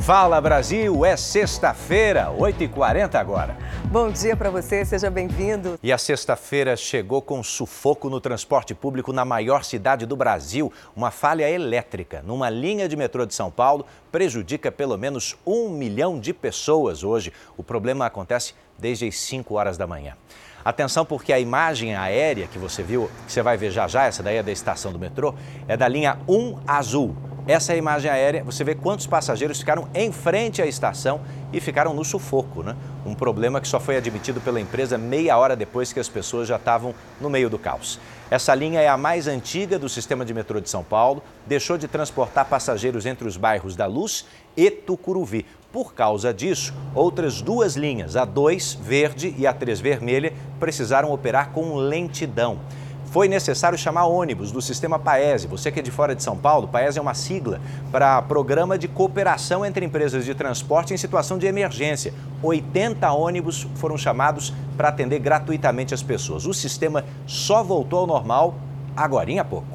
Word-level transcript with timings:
Fala 0.00 0.40
Brasil, 0.40 1.04
é 1.04 1.14
sexta-feira, 1.14 2.32
8h40 2.36 3.16
agora. 3.16 3.54
Bom 3.84 4.10
dia 4.10 4.34
para 4.34 4.48
você, 4.48 4.82
seja 4.82 5.10
bem-vindo. 5.10 5.78
E 5.82 5.92
a 5.92 5.98
sexta-feira 5.98 6.74
chegou 6.74 7.20
com 7.20 7.42
sufoco 7.42 8.08
no 8.08 8.18
transporte 8.18 8.74
público 8.74 9.12
na 9.12 9.26
maior 9.26 9.62
cidade 9.62 10.06
do 10.06 10.16
Brasil. 10.16 10.72
Uma 10.96 11.10
falha 11.10 11.48
elétrica 11.48 12.22
numa 12.26 12.48
linha 12.48 12.88
de 12.88 12.96
metrô 12.96 13.26
de 13.26 13.34
São 13.34 13.50
Paulo 13.50 13.84
prejudica 14.10 14.72
pelo 14.72 14.96
menos 14.96 15.36
um 15.46 15.68
milhão 15.68 16.18
de 16.18 16.32
pessoas 16.32 17.04
hoje. 17.04 17.30
O 17.56 17.62
problema 17.62 18.06
acontece 18.06 18.54
desde 18.78 19.06
as 19.06 19.18
5 19.18 19.54
horas 19.54 19.76
da 19.76 19.86
manhã. 19.86 20.16
Atenção 20.64 21.04
porque 21.04 21.32
a 21.32 21.38
imagem 21.38 21.94
aérea 21.94 22.46
que 22.46 22.58
você 22.58 22.82
viu, 22.82 23.10
que 23.26 23.32
você 23.32 23.42
vai 23.42 23.56
ver 23.56 23.70
já 23.70 23.86
já, 23.86 24.06
essa 24.06 24.22
daí 24.22 24.36
é 24.36 24.42
da 24.42 24.52
estação 24.52 24.92
do 24.92 24.98
metrô, 24.98 25.34
é 25.68 25.76
da 25.76 25.86
linha 25.86 26.18
1 26.26 26.58
azul. 26.66 27.14
Essa 27.50 27.72
é 27.72 27.74
a 27.74 27.78
imagem 27.78 28.08
aérea, 28.08 28.44
você 28.44 28.62
vê 28.62 28.76
quantos 28.76 29.08
passageiros 29.08 29.58
ficaram 29.58 29.88
em 29.92 30.12
frente 30.12 30.62
à 30.62 30.66
estação 30.66 31.20
e 31.52 31.58
ficaram 31.58 31.92
no 31.92 32.04
sufoco, 32.04 32.62
né? 32.62 32.76
Um 33.04 33.12
problema 33.12 33.60
que 33.60 33.66
só 33.66 33.80
foi 33.80 33.96
admitido 33.96 34.40
pela 34.40 34.60
empresa 34.60 34.96
meia 34.96 35.36
hora 35.36 35.56
depois 35.56 35.92
que 35.92 35.98
as 35.98 36.08
pessoas 36.08 36.46
já 36.46 36.54
estavam 36.54 36.94
no 37.20 37.28
meio 37.28 37.50
do 37.50 37.58
caos. 37.58 37.98
Essa 38.30 38.54
linha 38.54 38.80
é 38.80 38.86
a 38.86 38.96
mais 38.96 39.26
antiga 39.26 39.80
do 39.80 39.88
sistema 39.88 40.24
de 40.24 40.32
metrô 40.32 40.60
de 40.60 40.70
São 40.70 40.84
Paulo, 40.84 41.24
deixou 41.44 41.76
de 41.76 41.88
transportar 41.88 42.44
passageiros 42.44 43.04
entre 43.04 43.26
os 43.26 43.36
bairros 43.36 43.74
da 43.74 43.86
Luz 43.86 44.24
e 44.56 44.70
Tucuruvi. 44.70 45.44
Por 45.72 45.92
causa 45.92 46.32
disso, 46.32 46.72
outras 46.94 47.42
duas 47.42 47.74
linhas, 47.74 48.14
a 48.14 48.24
2 48.24 48.74
verde 48.74 49.34
e 49.36 49.44
a 49.44 49.52
3 49.52 49.80
vermelha, 49.80 50.32
precisaram 50.60 51.10
operar 51.10 51.50
com 51.50 51.74
lentidão 51.74 52.60
foi 53.10 53.28
necessário 53.28 53.76
chamar 53.76 54.06
ônibus 54.06 54.52
do 54.52 54.62
sistema 54.62 54.98
Paese. 54.98 55.48
Você 55.48 55.70
que 55.70 55.80
é 55.80 55.82
de 55.82 55.90
fora 55.90 56.14
de 56.14 56.22
São 56.22 56.36
Paulo, 56.36 56.68
Paese 56.68 56.98
é 56.98 57.02
uma 57.02 57.14
sigla 57.14 57.60
para 57.90 58.22
Programa 58.22 58.78
de 58.78 58.86
Cooperação 58.86 59.66
entre 59.66 59.84
Empresas 59.84 60.24
de 60.24 60.34
Transporte 60.34 60.94
em 60.94 60.96
Situação 60.96 61.36
de 61.36 61.46
Emergência. 61.46 62.14
80 62.42 63.10
ônibus 63.12 63.66
foram 63.74 63.98
chamados 63.98 64.54
para 64.76 64.88
atender 64.88 65.18
gratuitamente 65.18 65.92
as 65.92 66.02
pessoas. 66.02 66.46
O 66.46 66.54
sistema 66.54 67.04
só 67.26 67.64
voltou 67.64 68.00
ao 68.00 68.06
normal 68.06 68.54
agora 68.96 69.30
há 69.40 69.44
pouco. 69.44 69.66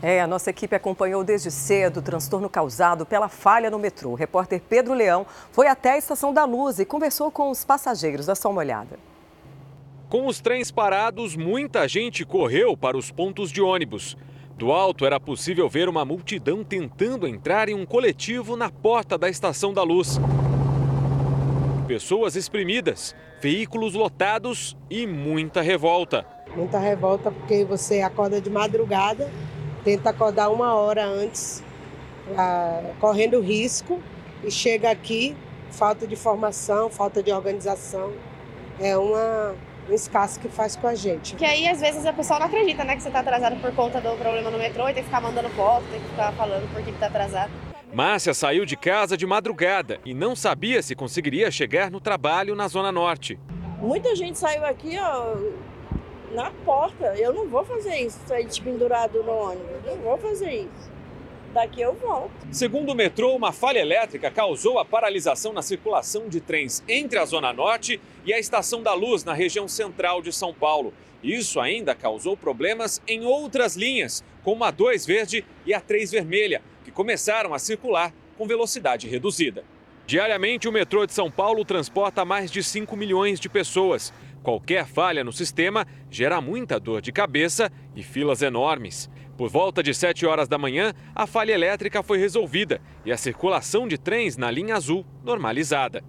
É, 0.00 0.20
a 0.20 0.26
nossa 0.26 0.50
equipe 0.50 0.76
acompanhou 0.76 1.24
desde 1.24 1.50
cedo 1.50 1.98
o 1.98 2.02
transtorno 2.02 2.48
causado 2.48 3.06
pela 3.06 3.28
falha 3.28 3.70
no 3.70 3.78
metrô. 3.78 4.10
O 4.10 4.14
repórter 4.14 4.60
Pedro 4.68 4.94
Leão 4.94 5.26
foi 5.50 5.66
até 5.66 5.92
a 5.92 5.98
Estação 5.98 6.32
da 6.32 6.44
Luz 6.44 6.78
e 6.78 6.84
conversou 6.84 7.30
com 7.30 7.50
os 7.50 7.64
passageiros. 7.64 8.26
Dá 8.26 8.34
só 8.34 8.50
uma 8.50 8.60
olhada. 8.60 8.98
Com 10.14 10.28
os 10.28 10.40
trens 10.40 10.70
parados, 10.70 11.34
muita 11.34 11.88
gente 11.88 12.24
correu 12.24 12.76
para 12.76 12.96
os 12.96 13.10
pontos 13.10 13.50
de 13.50 13.60
ônibus. 13.60 14.16
Do 14.56 14.70
alto 14.70 15.04
era 15.04 15.18
possível 15.18 15.68
ver 15.68 15.88
uma 15.88 16.04
multidão 16.04 16.62
tentando 16.62 17.26
entrar 17.26 17.68
em 17.68 17.74
um 17.74 17.84
coletivo 17.84 18.56
na 18.56 18.70
porta 18.70 19.18
da 19.18 19.28
Estação 19.28 19.74
da 19.74 19.82
Luz. 19.82 20.20
Pessoas 21.88 22.36
exprimidas, 22.36 23.12
veículos 23.40 23.94
lotados 23.94 24.76
e 24.88 25.04
muita 25.04 25.60
revolta. 25.60 26.24
Muita 26.54 26.78
revolta 26.78 27.32
porque 27.32 27.64
você 27.64 28.00
acorda 28.00 28.40
de 28.40 28.48
madrugada, 28.48 29.28
tenta 29.82 30.10
acordar 30.10 30.48
uma 30.48 30.74
hora 30.74 31.04
antes, 31.04 31.60
ah, 32.38 32.92
correndo 33.00 33.40
risco, 33.40 34.00
e 34.44 34.50
chega 34.52 34.92
aqui, 34.92 35.36
falta 35.72 36.06
de 36.06 36.14
formação, 36.14 36.88
falta 36.88 37.20
de 37.20 37.32
organização. 37.32 38.12
É 38.78 38.96
uma 38.96 39.56
o 39.88 39.92
escasso 39.92 40.40
que 40.40 40.48
faz 40.48 40.76
com 40.76 40.86
a 40.86 40.94
gente. 40.94 41.36
Que 41.36 41.44
aí, 41.44 41.68
às 41.68 41.80
vezes, 41.80 42.06
a 42.06 42.12
pessoa 42.12 42.38
não 42.38 42.46
acredita, 42.46 42.84
né, 42.84 42.96
que 42.96 43.02
você 43.02 43.08
está 43.08 43.20
atrasado 43.20 43.56
por 43.60 43.72
conta 43.74 44.00
do 44.00 44.16
problema 44.16 44.50
no 44.50 44.58
metrô 44.58 44.88
e 44.88 44.94
tem 44.94 45.02
que 45.02 45.08
ficar 45.08 45.20
mandando 45.20 45.48
foto, 45.50 45.84
tem 45.90 46.00
que 46.00 46.08
ficar 46.08 46.32
falando 46.32 46.72
por 46.72 46.82
que 46.82 46.90
está 46.90 47.06
atrasado. 47.06 47.52
Márcia 47.92 48.34
saiu 48.34 48.64
de 48.64 48.76
casa 48.76 49.16
de 49.16 49.26
madrugada 49.26 50.00
e 50.04 50.12
não 50.12 50.34
sabia 50.34 50.82
se 50.82 50.96
conseguiria 50.96 51.50
chegar 51.50 51.90
no 51.90 52.00
trabalho 52.00 52.56
na 52.56 52.66
Zona 52.66 52.90
Norte. 52.90 53.38
Muita 53.78 54.16
gente 54.16 54.38
saiu 54.38 54.64
aqui, 54.64 54.98
ó, 54.98 55.36
na 56.32 56.50
porta. 56.64 57.14
Eu 57.16 57.32
não 57.32 57.48
vou 57.48 57.64
fazer 57.64 57.96
isso, 57.96 58.18
sair 58.26 58.48
pendurado 58.62 59.22
no 59.22 59.32
ônibus. 59.32 59.84
Não 59.86 59.96
vou 59.98 60.18
fazer 60.18 60.52
isso 60.52 60.94
daqui 61.54 61.80
eu 61.80 61.94
volto. 61.94 62.32
Segundo 62.50 62.90
o 62.90 62.94
metrô, 62.94 63.34
uma 63.34 63.52
falha 63.52 63.78
elétrica 63.78 64.30
causou 64.30 64.78
a 64.78 64.84
paralisação 64.84 65.52
na 65.52 65.62
circulação 65.62 66.28
de 66.28 66.40
trens 66.40 66.82
entre 66.88 67.18
a 67.18 67.24
Zona 67.24 67.52
Norte 67.52 68.00
e 68.24 68.32
a 68.32 68.38
Estação 68.38 68.82
da 68.82 68.94
Luz, 68.94 69.24
na 69.24 69.32
região 69.32 69.68
central 69.68 70.22
de 70.22 70.32
São 70.32 70.52
Paulo. 70.52 70.92
Isso 71.22 71.60
ainda 71.60 71.94
causou 71.94 72.36
problemas 72.36 73.00
em 73.08 73.24
outras 73.24 73.76
linhas, 73.76 74.22
como 74.42 74.64
a 74.64 74.70
2 74.70 75.06
verde 75.06 75.44
e 75.64 75.72
a 75.72 75.80
3 75.80 76.10
vermelha, 76.10 76.62
que 76.84 76.90
começaram 76.90 77.54
a 77.54 77.58
circular 77.58 78.12
com 78.36 78.46
velocidade 78.46 79.08
reduzida. 79.08 79.64
Diariamente, 80.06 80.68
o 80.68 80.72
metrô 80.72 81.06
de 81.06 81.14
São 81.14 81.30
Paulo 81.30 81.64
transporta 81.64 82.24
mais 82.26 82.50
de 82.50 82.62
5 82.62 82.94
milhões 82.94 83.40
de 83.40 83.48
pessoas. 83.48 84.12
Qualquer 84.42 84.86
falha 84.86 85.24
no 85.24 85.32
sistema 85.32 85.86
gera 86.10 86.42
muita 86.42 86.78
dor 86.78 87.00
de 87.00 87.10
cabeça 87.10 87.72
e 87.96 88.02
filas 88.02 88.42
enormes. 88.42 89.08
Por 89.38 89.48
volta 89.48 89.82
de 89.82 89.94
7 89.94 90.26
horas 90.26 90.46
da 90.46 90.58
manhã, 90.58 90.92
a 91.14 91.26
falha 91.26 91.52
elétrica 91.52 92.02
foi 92.02 92.18
resolvida 92.18 92.82
e 93.04 93.10
a 93.10 93.16
circulação 93.16 93.88
de 93.88 93.96
trens 93.96 94.36
na 94.36 94.50
linha 94.50 94.76
azul 94.76 95.06
normalizada. 95.24 96.04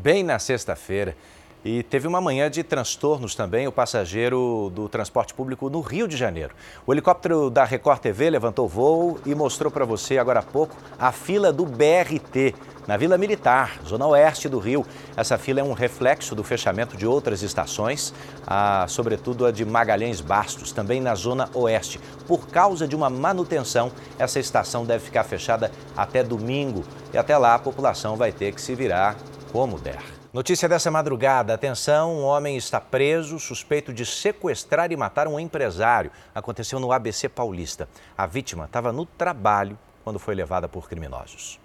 Bem 0.00 0.22
na 0.22 0.38
sexta-feira. 0.38 1.16
E 1.64 1.82
teve 1.82 2.06
uma 2.06 2.20
manhã 2.20 2.48
de 2.48 2.62
transtornos 2.62 3.34
também 3.34 3.66
o 3.66 3.72
passageiro 3.72 4.70
do 4.72 4.88
transporte 4.88 5.34
público 5.34 5.68
no 5.68 5.80
Rio 5.80 6.06
de 6.06 6.16
Janeiro. 6.16 6.54
O 6.86 6.94
helicóptero 6.94 7.50
da 7.50 7.64
Record 7.64 7.98
TV 7.98 8.30
levantou 8.30 8.68
voo 8.68 9.18
e 9.26 9.34
mostrou 9.34 9.72
para 9.72 9.84
você 9.84 10.16
agora 10.16 10.38
há 10.38 10.42
pouco 10.42 10.76
a 10.96 11.10
fila 11.10 11.52
do 11.52 11.66
BRT 11.66 12.54
na 12.86 12.96
Vila 12.96 13.18
Militar, 13.18 13.80
zona 13.84 14.06
oeste 14.06 14.48
do 14.48 14.60
Rio. 14.60 14.86
Essa 15.16 15.36
fila 15.36 15.58
é 15.58 15.64
um 15.64 15.72
reflexo 15.72 16.32
do 16.32 16.44
fechamento 16.44 16.96
de 16.96 17.04
outras 17.04 17.42
estações, 17.42 18.14
a, 18.46 18.86
sobretudo 18.88 19.46
a 19.46 19.50
de 19.50 19.64
Magalhães 19.64 20.20
Bastos, 20.20 20.70
também 20.70 21.00
na 21.00 21.16
zona 21.16 21.50
oeste. 21.54 21.98
Por 22.24 22.46
causa 22.46 22.86
de 22.86 22.94
uma 22.94 23.10
manutenção, 23.10 23.90
essa 24.16 24.38
estação 24.38 24.84
deve 24.84 25.04
ficar 25.04 25.24
fechada 25.24 25.72
até 25.96 26.22
domingo 26.22 26.84
e 27.12 27.18
até 27.18 27.36
lá 27.36 27.56
a 27.56 27.58
população 27.58 28.14
vai 28.14 28.30
ter 28.30 28.54
que 28.54 28.60
se 28.62 28.76
virar 28.76 29.16
como 29.52 29.78
der. 29.78 30.02
Notícia 30.32 30.68
dessa 30.68 30.90
madrugada: 30.90 31.54
atenção, 31.54 32.16
um 32.16 32.24
homem 32.24 32.56
está 32.56 32.80
preso 32.80 33.38
suspeito 33.38 33.92
de 33.92 34.04
sequestrar 34.04 34.92
e 34.92 34.96
matar 34.96 35.26
um 35.26 35.40
empresário. 35.40 36.10
Aconteceu 36.34 36.78
no 36.78 36.92
ABC 36.92 37.28
Paulista. 37.28 37.88
A 38.16 38.26
vítima 38.26 38.66
estava 38.66 38.92
no 38.92 39.06
trabalho 39.06 39.78
quando 40.04 40.18
foi 40.18 40.34
levada 40.34 40.68
por 40.68 40.88
criminosos. 40.88 41.58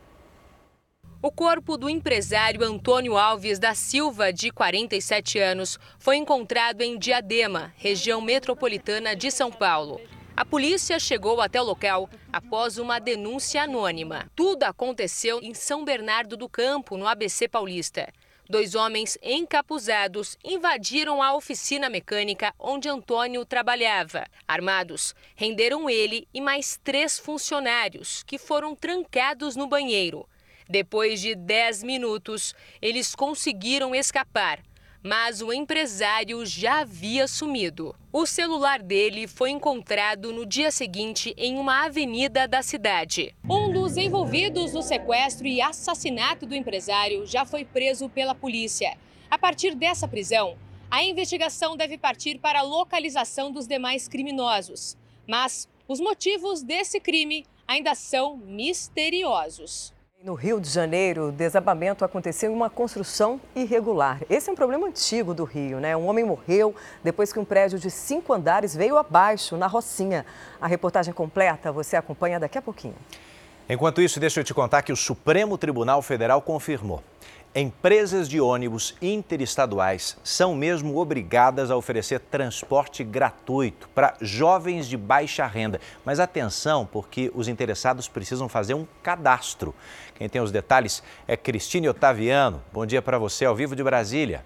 O 1.22 1.31
corpo 1.31 1.77
do 1.77 1.89
empresário 1.89 2.66
Antônio 2.66 3.17
Alves 3.17 3.57
da 3.57 3.73
Silva, 3.73 4.33
de 4.33 4.51
47 4.51 5.39
anos, 5.39 5.79
foi 5.97 6.17
encontrado 6.17 6.81
em 6.81 6.99
Diadema, 6.99 7.72
região 7.77 8.19
metropolitana 8.19 9.16
de 9.16 9.31
São 9.31 9.49
Paulo. 9.49 10.01
A 10.35 10.44
polícia 10.44 10.97
chegou 10.97 11.39
até 11.41 11.61
o 11.61 11.63
local 11.63 12.09
após 12.31 12.79
uma 12.79 12.97
denúncia 12.97 13.61
anônima. 13.61 14.31
Tudo 14.35 14.63
aconteceu 14.63 15.39
em 15.44 15.53
São 15.53 15.85
Bernardo 15.85 16.35
do 16.35 16.49
Campo, 16.49 16.97
no 16.97 17.07
ABC 17.07 17.47
Paulista. 17.47 18.11
Dois 18.49 18.73
homens 18.73 19.16
encapuzados 19.22 20.35
invadiram 20.43 21.22
a 21.22 21.35
oficina 21.35 21.88
mecânica 21.88 22.51
onde 22.57 22.89
Antônio 22.89 23.45
trabalhava. 23.45 24.25
Armados, 24.47 25.13
renderam 25.35 25.88
ele 25.88 26.27
e 26.33 26.41
mais 26.41 26.79
três 26.83 27.19
funcionários, 27.19 28.23
que 28.23 28.39
foram 28.39 28.75
trancados 28.75 29.55
no 29.55 29.67
banheiro. 29.67 30.27
Depois 30.67 31.22
de 31.22 31.35
10 31.35 31.83
minutos, 31.83 32.55
eles 32.81 33.13
conseguiram 33.13 33.93
escapar 33.93 34.59
mas 35.03 35.41
o 35.41 35.52
empresário 35.52 36.46
já 36.46 36.80
havia 36.80 37.28
sumido. 37.28 37.94
O 38.12 38.25
celular 38.25 38.81
dele 38.81 39.28
foi 39.28 39.50
encontrado 39.50 40.31
no 40.31 40.46
dia 40.46 40.72
seguinte 40.72 41.34
em 41.38 41.58
uma 41.58 41.86
avenida 41.86 42.47
da 42.47 42.62
cidade. 42.62 43.36
Um 43.50 43.72
dos 43.72 43.97
envolvidos 43.97 44.72
no 44.72 44.81
sequestro 44.81 45.46
e 45.46 45.62
assassinato 45.62 46.46
do 46.46 46.55
empresário 46.55 47.26
já 47.26 47.44
foi 47.44 47.66
preso 47.66 48.08
pela 48.08 48.34
polícia. 48.34 48.97
A 49.29 49.38
partir 49.38 49.76
dessa 49.76 50.08
prisão, 50.08 50.58
a 50.90 51.03
investigação 51.03 51.76
deve 51.76 51.97
partir 51.97 52.40
para 52.40 52.59
a 52.59 52.64
localização 52.64 53.52
dos 53.52 53.67
demais 53.67 54.08
criminosos. 54.08 54.96
Mas 55.28 55.67
os 55.88 55.99
motivos 55.99 56.64
desse 56.64 56.99
crime 56.99 57.46
ainda 57.67 57.96
são 57.96 58.38
misteriosos. 58.38 59.94
No 60.23 60.35
Rio 60.35 60.61
de 60.61 60.70
Janeiro, 60.70 61.28
o 61.28 61.31
desabamento 61.34 62.05
aconteceu 62.05 62.49
em 62.49 62.55
uma 62.55 62.70
construção 62.70 63.41
irregular. 63.53 64.22
Esse 64.29 64.49
é 64.49 64.53
um 64.53 64.55
problema 64.55 64.87
antigo 64.87 65.34
do 65.34 65.43
Rio, 65.43 65.81
né? 65.81 65.97
Um 65.97 66.08
homem 66.08 66.23
morreu 66.23 66.73
depois 67.03 67.34
que 67.34 67.40
um 67.40 67.43
prédio 67.43 67.78
de 67.78 67.91
cinco 67.91 68.31
andares 68.31 68.73
veio 68.73 68.96
abaixo, 68.96 69.58
na 69.58 69.67
Rocinha. 69.67 70.25
A 70.61 70.66
reportagem 70.66 71.14
completa 71.14 71.73
você 71.73 71.97
acompanha 71.97 72.40
daqui 72.40 72.58
a 72.58 72.61
pouquinho. 72.61 72.96
Enquanto 73.67 74.02
isso, 74.02 74.17
deixa 74.17 74.40
eu 74.40 74.46
te 74.46 74.53
contar 74.53 74.81
que 74.81 74.93
o 74.93 74.96
Supremo 74.96 75.58
Tribunal 75.58 76.02
Federal 76.02 76.41
confirmou. 76.41 77.03
Empresas 77.55 78.28
de 78.28 78.41
ônibus 78.41 78.96
interestaduais 79.00 80.17
são 80.23 80.55
mesmo 80.55 80.97
obrigadas 80.97 81.70
a 81.70 81.78
oferecer 81.78 82.20
transporte 82.20 83.03
gratuito 83.03 83.88
para 83.94 84.16
jovens 84.20 84.88
de 84.88 84.97
baixa 84.97 85.46
renda. 85.46 85.79
Mas 86.03 86.20
atenção, 86.20 86.84
porque 86.84 87.32
os 87.35 87.47
interessados 87.47 88.08
precisam 88.08 88.50
fazer 88.50 88.73
um 88.73 88.88
cadastro. 89.03 89.76
Quem 90.16 90.28
tem 90.28 90.41
os 90.41 90.52
detalhes 90.52 91.03
é 91.28 91.38
Cristine 91.38 91.88
Otaviano. 91.88 92.59
Bom 92.73 92.88
dia 92.88 93.03
para 93.03 93.20
você, 93.20 93.46
ao 93.46 93.56
vivo 93.56 93.76
de 93.76 93.84
Brasília. 93.84 94.44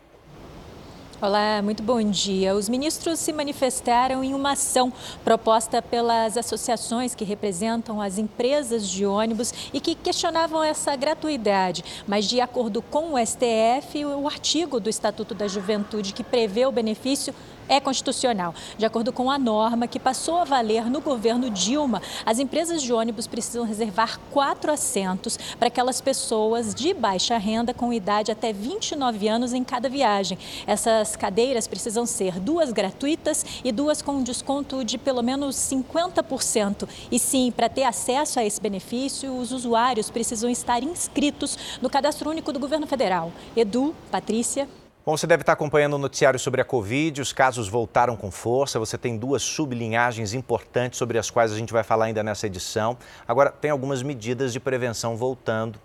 Olá, 1.20 1.64
muito 1.64 1.82
bom 1.82 2.00
dia. 2.04 2.54
Os 2.54 2.70
ministros 2.70 3.18
se 3.18 3.34
manifestaram 3.34 4.24
em 4.24 4.36
uma 4.36 4.52
ação 4.52 4.94
proposta 5.24 5.82
pelas 5.82 6.38
associações 6.38 7.16
que 7.16 7.26
representam 7.26 8.00
as 8.00 8.20
empresas 8.20 8.88
de 8.88 9.04
ônibus 9.04 9.52
e 9.74 9.82
que 9.82 9.96
questionavam 9.96 10.64
essa 10.64 10.96
gratuidade. 10.96 11.84
Mas, 12.06 12.26
de 12.26 12.40
acordo 12.40 12.84
com 12.84 13.16
o 13.16 13.18
STF, 13.18 14.06
o 14.06 14.28
artigo 14.28 14.80
do 14.80 14.92
Estatuto 14.92 15.34
da 15.34 15.48
Juventude 15.48 16.14
que 16.14 16.24
prevê 16.24 16.68
o 16.68 16.72
benefício 16.72 17.34
é 17.68 17.80
constitucional. 17.80 18.54
De 18.78 18.86
acordo 18.86 19.12
com 19.12 19.30
a 19.30 19.38
norma 19.38 19.88
que 19.88 20.00
passou 20.00 20.38
a 20.38 20.44
valer 20.44 20.90
no 20.90 21.02
governo 21.02 21.50
Dilma, 21.50 22.02
as 22.26 22.40
empresas 22.40 22.82
de 22.82 22.94
ônibus 22.94 23.28
precisam 23.28 23.66
reservar 23.66 24.20
quatro 24.32 24.72
assentos 24.72 25.38
para 25.58 25.68
aquelas 25.68 26.02
pessoas 26.02 26.74
de 26.74 26.94
baixa 26.94 27.38
renda 27.38 27.74
com 27.74 27.94
idade 27.94 28.32
até 28.32 28.54
29 28.54 29.28
anos 29.28 29.54
em 29.54 29.64
cada 29.64 29.90
viagem. 29.90 30.38
Essas 30.66 31.16
cadeiras 31.16 31.68
precisam 31.68 32.06
ser 32.06 32.40
duas 32.40 32.72
gratuitas 32.72 33.46
e 33.64 33.72
duas 33.72 34.02
com 34.02 34.24
desconto 34.24 34.84
de 34.84 34.98
pelo 34.98 35.22
menos 35.22 35.56
50%. 35.56 36.88
E 37.12 37.20
sim, 37.20 37.52
para 37.52 37.70
ter 37.70 37.84
acesso 37.84 38.40
a 38.40 38.46
esse 38.46 38.62
benefício, 38.62 39.36
os 39.36 39.52
usuários 39.52 40.10
precisam 40.10 40.50
estar 40.50 40.84
inscritos 40.84 41.58
no 41.82 41.90
Cadastro 41.90 42.30
Único 42.30 42.52
do 42.52 42.60
Governo 42.60 42.88
Federal. 42.88 43.32
Edu, 43.56 43.96
Patrícia. 44.12 44.68
Bom, 45.08 45.16
você 45.16 45.26
deve 45.26 45.42
estar 45.42 45.54
acompanhando 45.54 45.94
o 45.94 45.98
noticiário 45.98 46.38
sobre 46.38 46.60
a 46.60 46.66
Covid, 46.66 47.22
os 47.22 47.32
casos 47.32 47.70
voltaram 47.70 48.18
com 48.18 48.30
força, 48.30 48.78
você 48.78 48.98
tem 48.98 49.18
duas 49.18 49.42
sublinhagens 49.42 50.34
importantes 50.34 51.00
sobre 51.00 51.18
as 51.18 51.30
quais 51.30 51.54
a 51.54 51.56
gente 51.56 51.72
vai 51.72 51.82
falar 51.82 52.08
ainda 52.08 52.22
nessa 52.22 52.46
edição. 52.46 52.98
Agora, 53.26 53.50
tem 53.50 53.72
algumas 53.72 54.04
medidas 54.04 54.52
de 54.52 54.60
prevenção 54.60 55.16
voltando. 55.16 55.80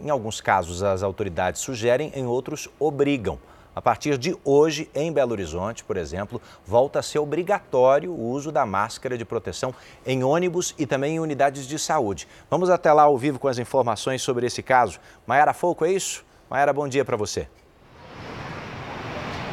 Em 0.00 0.10
alguns 0.10 0.40
casos, 0.40 0.82
as 0.82 1.04
autoridades 1.04 1.60
sugerem, 1.60 2.10
em 2.16 2.26
outros, 2.26 2.68
obrigam. 2.80 3.38
A 3.76 3.80
partir 3.80 4.18
de 4.18 4.36
hoje, 4.44 4.90
em 4.92 5.12
Belo 5.12 5.30
Horizonte, 5.30 5.84
por 5.84 5.96
exemplo, 5.96 6.42
volta 6.66 6.98
a 6.98 7.02
ser 7.02 7.20
obrigatório 7.20 8.10
o 8.10 8.28
uso 8.28 8.50
da 8.50 8.66
máscara 8.66 9.16
de 9.16 9.24
proteção 9.24 9.72
em 10.04 10.24
ônibus 10.24 10.74
e 10.76 10.84
também 10.84 11.14
em 11.14 11.20
unidades 11.20 11.64
de 11.64 11.78
saúde. 11.78 12.26
Vamos 12.50 12.70
até 12.70 12.92
lá 12.92 13.04
ao 13.04 13.16
vivo 13.16 13.38
com 13.38 13.46
as 13.46 13.60
informações 13.60 14.20
sobre 14.20 14.48
esse 14.48 14.64
caso. 14.64 14.98
Maiara 15.24 15.54
Foco, 15.54 15.84
é 15.84 15.92
isso? 15.92 16.24
Maiara, 16.50 16.72
bom 16.72 16.88
dia 16.88 17.04
para 17.04 17.16
você. 17.16 17.46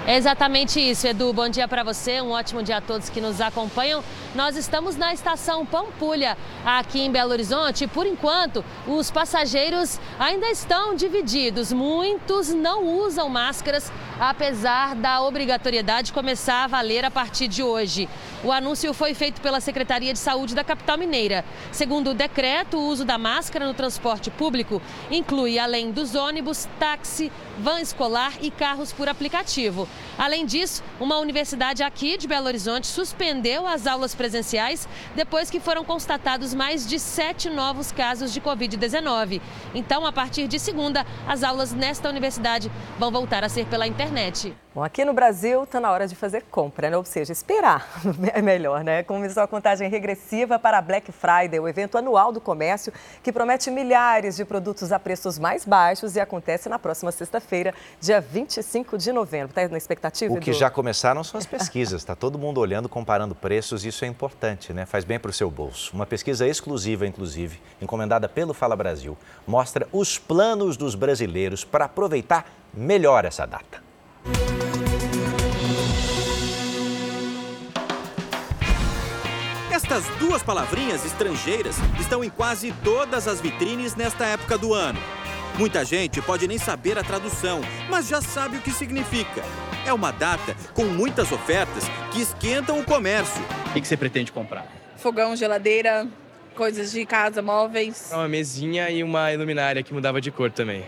É 0.07 0.17
exatamente 0.17 0.79
isso, 0.79 1.07
Edu. 1.07 1.33
Bom 1.33 1.49
dia 1.49 1.67
para 1.67 1.83
você, 1.83 2.21
um 2.21 2.29
ótimo 2.29 2.61
dia 2.61 2.77
a 2.77 2.81
todos 2.81 3.09
que 3.09 3.19
nos 3.19 3.41
acompanham. 3.41 4.03
Nós 4.35 4.55
estamos 4.55 4.95
na 4.95 5.11
estação 5.11 5.65
Pampulha, 5.65 6.37
aqui 6.63 7.01
em 7.01 7.11
Belo 7.11 7.31
Horizonte. 7.31 7.87
Por 7.87 8.05
enquanto, 8.05 8.63
os 8.85 9.09
passageiros 9.09 9.99
ainda 10.19 10.47
estão 10.51 10.95
divididos. 10.95 11.73
Muitos 11.73 12.49
não 12.49 12.85
usam 12.85 13.27
máscaras, 13.29 13.91
apesar 14.19 14.95
da 14.95 15.21
obrigatoriedade 15.21 16.13
começar 16.13 16.63
a 16.63 16.67
valer 16.67 17.03
a 17.03 17.11
partir 17.11 17.47
de 17.47 17.61
hoje. 17.61 18.07
O 18.43 18.51
anúncio 18.51 18.93
foi 18.93 19.13
feito 19.13 19.41
pela 19.41 19.59
Secretaria 19.59 20.13
de 20.13 20.19
Saúde 20.19 20.55
da 20.55 20.63
capital 20.63 20.97
mineira. 20.97 21.43
Segundo 21.71 22.11
o 22.11 22.13
decreto, 22.13 22.77
o 22.77 22.87
uso 22.87 23.03
da 23.03 23.17
máscara 23.17 23.65
no 23.65 23.73
transporte 23.73 24.29
público 24.29 24.81
inclui, 25.09 25.59
além 25.59 25.91
dos 25.91 26.15
ônibus, 26.15 26.67
táxi, 26.79 27.31
van 27.57 27.81
escolar 27.81 28.33
e 28.41 28.51
carros 28.51 28.93
por 28.93 29.09
aplicativo. 29.09 29.87
Além 30.17 30.45
disso, 30.45 30.83
uma 30.99 31.17
universidade 31.17 31.83
aqui 31.83 32.17
de 32.17 32.27
Belo 32.27 32.47
Horizonte 32.47 32.87
suspendeu 32.87 33.67
as 33.67 33.87
aulas 33.87 34.15
presenciais 34.15 34.87
depois 35.15 35.49
que 35.49 35.59
foram 35.59 35.83
constatados 35.83 36.53
mais 36.53 36.87
de 36.87 36.99
sete 36.99 37.49
novos 37.49 37.91
casos 37.91 38.31
de 38.31 38.39
Covid-19. 38.39 39.41
Então, 39.73 40.05
a 40.05 40.11
partir 40.11 40.47
de 40.47 40.59
segunda, 40.59 41.05
as 41.27 41.43
aulas 41.43 41.73
nesta 41.73 42.09
universidade 42.09 42.71
vão 42.97 43.11
voltar 43.11 43.43
a 43.43 43.49
ser 43.49 43.65
pela 43.65 43.85
internet. 43.87 44.04
Bom, 44.75 44.83
aqui 44.83 45.05
no 45.05 45.13
Brasil 45.13 45.63
está 45.63 45.79
na 45.79 45.89
hora 45.89 46.05
de 46.05 46.15
fazer 46.15 46.43
compra, 46.51 46.89
né? 46.89 46.97
ou 46.97 47.05
seja, 47.05 47.31
esperar 47.31 47.87
é 48.33 48.41
melhor, 48.41 48.83
né? 48.83 49.03
Começou 49.03 49.41
a 49.41 49.47
contagem 49.47 49.89
regressiva 49.89 50.59
para 50.59 50.77
a 50.77 50.81
Black 50.81 51.11
Friday, 51.11 51.59
o 51.59 51.67
evento 51.67 51.97
anual 51.97 52.31
do 52.31 52.41
comércio 52.41 52.91
que 53.23 53.31
promete 53.31 53.71
milhares 53.71 54.35
de 54.35 54.43
produtos 54.43 54.91
a 54.91 54.99
preços 54.99 55.39
mais 55.39 55.63
baixos 55.63 56.15
e 56.15 56.19
acontece 56.19 56.67
na 56.67 56.77
próxima 56.77 57.11
sexta-feira, 57.11 57.73
dia 58.01 58.19
25 58.19 58.97
de 58.97 59.11
novembro. 59.13 59.47
Está 59.47 59.67
na 59.69 59.77
expectativa? 59.77 60.33
O 60.33 60.39
que 60.39 60.49
Edu? 60.49 60.59
já 60.59 60.69
começaram 60.69 61.23
são 61.23 61.37
as 61.37 61.45
pesquisas. 61.45 62.01
Está 62.01 62.15
todo 62.15 62.37
mundo 62.37 62.59
olhando, 62.59 62.89
comparando 62.89 63.33
preços. 63.33 63.85
Isso 63.85 64.03
é 64.03 64.07
importante, 64.07 64.73
né? 64.73 64.85
Faz 64.85 65.05
bem 65.05 65.17
para 65.17 65.29
o 65.29 65.33
seu 65.33 65.49
bolso. 65.49 65.95
Uma 65.95 66.05
pesquisa 66.05 66.45
exclusiva, 66.45 67.07
inclusive, 67.07 67.61
encomendada 67.81 68.27
pelo 68.27 68.53
Fala 68.53 68.75
Brasil, 68.75 69.17
mostra 69.47 69.87
os 69.91 70.19
planos 70.19 70.75
dos 70.75 70.95
brasileiros 70.95 71.63
para 71.63 71.85
aproveitar 71.85 72.45
melhor 72.73 73.23
essa 73.23 73.45
data. 73.45 73.85
Estas 79.71 80.03
duas 80.17 80.41
palavrinhas 80.41 81.05
estrangeiras 81.05 81.75
estão 81.99 82.23
em 82.23 82.29
quase 82.29 82.73
todas 82.83 83.27
as 83.27 83.39
vitrines 83.39 83.95
nesta 83.95 84.25
época 84.25 84.57
do 84.57 84.73
ano. 84.73 84.99
Muita 85.57 85.85
gente 85.85 86.21
pode 86.21 86.47
nem 86.47 86.57
saber 86.57 86.97
a 86.97 87.03
tradução, 87.03 87.61
mas 87.89 88.07
já 88.07 88.21
sabe 88.21 88.57
o 88.57 88.61
que 88.61 88.71
significa. 88.71 89.43
É 89.85 89.93
uma 89.93 90.11
data 90.11 90.55
com 90.73 90.85
muitas 90.85 91.31
ofertas 91.31 91.85
que 92.11 92.21
esquentam 92.21 92.79
o 92.79 92.83
comércio. 92.83 93.41
O 93.69 93.73
que 93.73 93.87
você 93.87 93.95
pretende 93.95 94.31
comprar? 94.31 94.65
Fogão, 94.97 95.35
geladeira, 95.35 96.07
coisas 96.55 96.91
de 96.91 97.05
casa, 97.05 97.41
móveis. 97.41 98.09
Uma 98.11 98.27
mesinha 98.27 98.89
e 98.89 99.03
uma 99.03 99.31
iluminária 99.31 99.83
que 99.83 99.93
mudava 99.93 100.19
de 100.19 100.31
cor 100.31 100.49
também. 100.49 100.83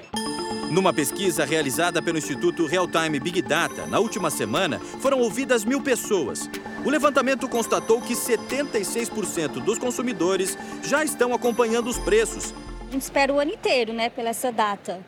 Numa 0.72 0.92
pesquisa 0.94 1.46
realizada 1.46 2.02
pelo 2.02 2.18
Instituto 2.18 2.66
Real-Time 2.66 3.20
Big 3.20 3.42
Data, 3.42 3.86
na 3.86 4.00
última 4.00 4.30
semana, 4.30 4.80
foram 5.00 5.20
ouvidas 5.20 5.64
mil 5.64 5.82
pessoas. 5.82 6.50
O 6.84 6.90
levantamento 6.90 7.48
constatou 7.48 8.02
que 8.02 8.14
76% 8.14 9.64
dos 9.64 9.78
consumidores 9.78 10.58
já 10.84 11.04
estão 11.04 11.34
acompanhando 11.34 11.88
os 11.88 11.98
preços. 11.98 12.54
A 12.88 12.92
gente 12.92 13.02
espera 13.02 13.34
o 13.34 13.40
ano 13.40 13.52
inteiro, 13.52 13.94
né, 13.94 14.10
pela 14.10 14.30
essa 14.30 14.52
data. 14.52 15.00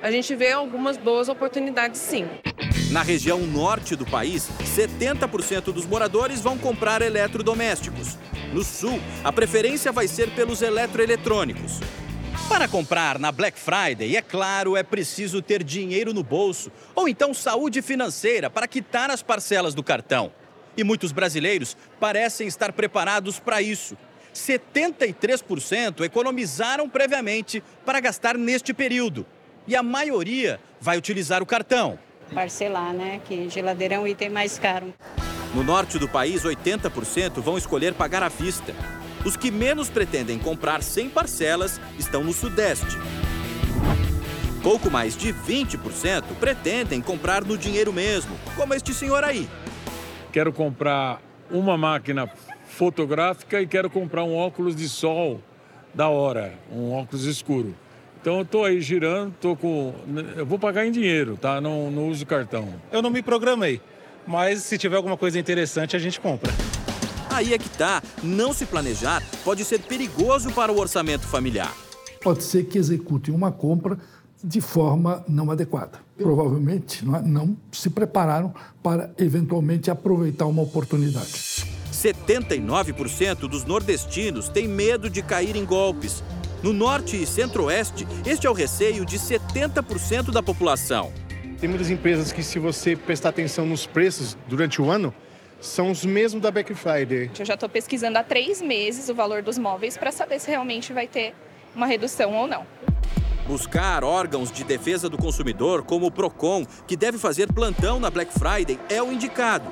A 0.00 0.10
gente 0.10 0.34
vê 0.34 0.52
algumas 0.52 0.96
boas 0.96 1.28
oportunidades, 1.28 2.00
sim. 2.00 2.26
Na 2.90 3.02
região 3.02 3.40
norte 3.40 3.94
do 3.94 4.06
país, 4.06 4.48
70% 4.74 5.64
dos 5.74 5.84
moradores 5.84 6.40
vão 6.40 6.56
comprar 6.56 7.02
eletrodomésticos. 7.02 8.16
No 8.50 8.64
sul, 8.64 8.98
a 9.22 9.30
preferência 9.30 9.92
vai 9.92 10.08
ser 10.08 10.30
pelos 10.30 10.62
eletroeletrônicos. 10.62 11.80
Para 12.48 12.66
comprar 12.66 13.18
na 13.18 13.30
Black 13.30 13.58
Friday, 13.58 14.16
é 14.16 14.22
claro, 14.22 14.74
é 14.74 14.82
preciso 14.82 15.42
ter 15.42 15.62
dinheiro 15.62 16.14
no 16.14 16.22
bolso 16.22 16.72
ou 16.94 17.06
então 17.06 17.34
saúde 17.34 17.82
financeira 17.82 18.48
para 18.48 18.66
quitar 18.66 19.10
as 19.10 19.22
parcelas 19.22 19.74
do 19.74 19.82
cartão. 19.82 20.32
E 20.74 20.82
muitos 20.82 21.12
brasileiros 21.12 21.76
parecem 22.00 22.48
estar 22.48 22.72
preparados 22.72 23.38
para 23.38 23.60
isso. 23.60 23.98
73% 24.34 26.04
economizaram 26.06 26.88
previamente 26.88 27.62
para 27.84 28.00
gastar 28.00 28.38
neste 28.38 28.72
período. 28.72 29.26
E 29.66 29.76
a 29.76 29.82
maioria 29.82 30.58
vai 30.80 30.96
utilizar 30.96 31.42
o 31.42 31.46
cartão. 31.46 31.98
Parcelar, 32.34 32.92
né? 32.92 33.20
Que 33.24 33.48
geladeira 33.48 33.94
é 33.94 33.98
um 33.98 34.06
item 34.06 34.30
mais 34.30 34.58
caro. 34.58 34.92
No 35.54 35.64
norte 35.64 35.98
do 35.98 36.08
país, 36.08 36.44
80% 36.44 37.40
vão 37.40 37.56
escolher 37.56 37.94
pagar 37.94 38.22
à 38.22 38.28
vista. 38.28 38.74
Os 39.24 39.36
que 39.36 39.50
menos 39.50 39.88
pretendem 39.88 40.38
comprar 40.38 40.82
sem 40.82 41.08
parcelas 41.08 41.80
estão 41.98 42.22
no 42.22 42.32
Sudeste. 42.32 42.96
Pouco 44.62 44.90
mais 44.90 45.16
de 45.16 45.32
20% 45.32 46.24
pretendem 46.38 47.00
comprar 47.00 47.44
no 47.44 47.56
dinheiro 47.56 47.92
mesmo, 47.92 48.36
como 48.56 48.74
este 48.74 48.92
senhor 48.92 49.24
aí. 49.24 49.48
Quero 50.32 50.52
comprar 50.52 51.20
uma 51.50 51.76
máquina 51.76 52.30
fotográfica 52.66 53.60
e 53.60 53.66
quero 53.66 53.88
comprar 53.88 54.24
um 54.24 54.36
óculos 54.36 54.76
de 54.76 54.88
sol 54.88 55.40
da 55.94 56.08
hora, 56.08 56.54
um 56.70 56.92
óculos 56.92 57.24
escuro. 57.24 57.74
Então 58.28 58.36
eu 58.36 58.42
estou 58.42 58.64
aí 58.66 58.78
girando, 58.78 59.32
tô 59.40 59.56
com. 59.56 59.94
Eu 60.36 60.44
vou 60.44 60.58
pagar 60.58 60.84
em 60.84 60.92
dinheiro, 60.92 61.38
tá? 61.40 61.62
Não, 61.62 61.90
não 61.90 62.10
uso 62.10 62.26
cartão. 62.26 62.68
Eu 62.92 63.00
não 63.00 63.08
me 63.08 63.22
programei, 63.22 63.80
mas 64.26 64.64
se 64.64 64.76
tiver 64.76 64.96
alguma 64.96 65.16
coisa 65.16 65.38
interessante 65.38 65.96
a 65.96 65.98
gente 65.98 66.20
compra. 66.20 66.52
Aí 67.30 67.54
é 67.54 67.58
que 67.58 67.70
tá. 67.70 68.02
Não 68.22 68.52
se 68.52 68.66
planejar 68.66 69.22
pode 69.42 69.64
ser 69.64 69.78
perigoso 69.80 70.52
para 70.52 70.70
o 70.70 70.78
orçamento 70.78 71.26
familiar. 71.26 71.74
Pode 72.20 72.44
ser 72.44 72.64
que 72.64 72.76
executem 72.76 73.34
uma 73.34 73.50
compra 73.50 73.96
de 74.44 74.60
forma 74.60 75.24
não 75.26 75.50
adequada. 75.50 75.98
Provavelmente 76.14 77.06
não, 77.06 77.16
é? 77.16 77.22
não 77.22 77.56
se 77.72 77.88
prepararam 77.88 78.52
para 78.82 79.10
eventualmente 79.16 79.90
aproveitar 79.90 80.44
uma 80.44 80.60
oportunidade. 80.60 81.64
79% 81.90 83.48
dos 83.48 83.64
nordestinos 83.64 84.50
têm 84.50 84.68
medo 84.68 85.08
de 85.08 85.22
cair 85.22 85.56
em 85.56 85.64
golpes. 85.64 86.22
No 86.62 86.72
norte 86.72 87.16
e 87.16 87.24
centro-oeste, 87.24 88.06
este 88.26 88.46
é 88.46 88.50
o 88.50 88.52
receio 88.52 89.06
de 89.06 89.16
70% 89.16 90.32
da 90.32 90.42
população. 90.42 91.12
Tem 91.60 91.68
muitas 91.68 91.88
empresas 91.88 92.32
que, 92.32 92.42
se 92.42 92.58
você 92.58 92.96
prestar 92.96 93.28
atenção 93.28 93.64
nos 93.64 93.86
preços 93.86 94.36
durante 94.48 94.82
o 94.82 94.90
ano, 94.90 95.14
são 95.60 95.90
os 95.90 96.04
mesmos 96.04 96.42
da 96.42 96.50
Black 96.50 96.74
Friday. 96.74 97.30
Eu 97.38 97.44
já 97.44 97.54
estou 97.54 97.68
pesquisando 97.68 98.18
há 98.18 98.24
três 98.24 98.60
meses 98.60 99.08
o 99.08 99.14
valor 99.14 99.40
dos 99.40 99.56
móveis 99.56 99.96
para 99.96 100.10
saber 100.10 100.40
se 100.40 100.50
realmente 100.50 100.92
vai 100.92 101.06
ter 101.06 101.32
uma 101.76 101.86
redução 101.86 102.34
ou 102.34 102.48
não. 102.48 102.66
Buscar 103.46 104.02
órgãos 104.02 104.50
de 104.50 104.64
defesa 104.64 105.08
do 105.08 105.16
consumidor, 105.16 105.84
como 105.84 106.06
o 106.06 106.10
PROCON, 106.10 106.66
que 106.88 106.96
deve 106.96 107.18
fazer 107.18 107.52
plantão 107.52 108.00
na 108.00 108.10
Black 108.10 108.32
Friday, 108.32 108.78
é 108.88 109.00
o 109.00 109.12
indicado. 109.12 109.70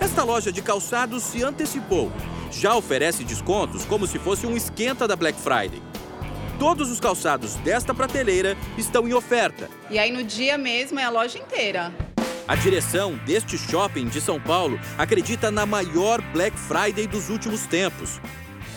Esta 0.00 0.24
loja 0.24 0.50
de 0.50 0.60
calçados 0.60 1.22
se 1.22 1.42
antecipou. 1.42 2.10
Já 2.50 2.74
oferece 2.74 3.22
descontos 3.22 3.84
como 3.84 4.06
se 4.08 4.18
fosse 4.18 4.46
um 4.46 4.56
esquenta 4.56 5.06
da 5.06 5.16
Black 5.16 5.38
Friday. 5.40 5.80
Todos 6.58 6.90
os 6.90 6.98
calçados 6.98 7.54
desta 7.56 7.92
prateleira 7.92 8.56
estão 8.78 9.06
em 9.06 9.12
oferta. 9.12 9.68
E 9.90 9.98
aí 9.98 10.10
no 10.10 10.24
dia 10.24 10.56
mesmo 10.56 10.98
é 10.98 11.04
a 11.04 11.10
loja 11.10 11.38
inteira. 11.38 11.92
A 12.48 12.54
direção 12.54 13.16
deste 13.26 13.58
shopping 13.58 14.08
de 14.08 14.20
São 14.20 14.40
Paulo 14.40 14.80
acredita 14.96 15.50
na 15.50 15.66
maior 15.66 16.22
Black 16.32 16.56
Friday 16.56 17.06
dos 17.06 17.28
últimos 17.28 17.66
tempos. 17.66 18.20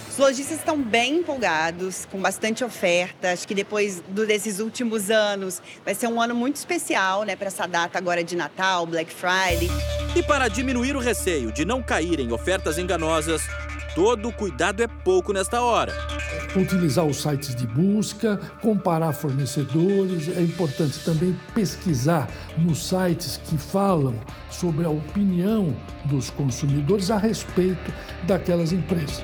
Os 0.09 0.17
lojistas 0.17 0.57
estão 0.57 0.81
bem 0.81 1.19
empolgados, 1.19 2.05
com 2.11 2.19
bastante 2.19 2.65
oferta. 2.65 3.31
Acho 3.31 3.47
que 3.47 3.55
depois 3.55 4.03
desses 4.09 4.59
últimos 4.59 5.09
anos 5.09 5.61
vai 5.85 5.95
ser 5.95 6.07
um 6.07 6.21
ano 6.21 6.35
muito 6.35 6.57
especial, 6.57 7.23
né, 7.23 7.37
para 7.37 7.47
essa 7.47 7.65
data 7.65 7.97
agora 7.97 8.21
de 8.21 8.35
Natal, 8.35 8.85
Black 8.85 9.13
Friday. 9.13 9.69
E 10.13 10.21
para 10.21 10.49
diminuir 10.49 10.97
o 10.97 10.99
receio 10.99 11.53
de 11.53 11.63
não 11.63 11.81
cair 11.81 12.19
em 12.19 12.33
ofertas 12.33 12.77
enganosas, 12.77 13.43
todo 13.95 14.33
cuidado 14.33 14.83
é 14.83 14.87
pouco 14.87 15.31
nesta 15.31 15.61
hora. 15.61 16.18
Utilizar 16.55 17.05
os 17.05 17.21
sites 17.21 17.53
de 17.55 17.67
busca, 17.67 18.39
comparar 18.61 19.13
fornecedores. 19.13 20.27
É 20.35 20.41
importante 20.41 21.03
também 21.05 21.37
pesquisar 21.53 22.27
nos 22.57 22.87
sites 22.87 23.37
que 23.37 23.57
falam 23.57 24.15
sobre 24.49 24.85
a 24.85 24.89
opinião 24.89 25.75
dos 26.05 26.29
consumidores 26.29 27.11
a 27.11 27.17
respeito 27.17 27.93
daquelas 28.25 28.71
empresas. 28.71 29.23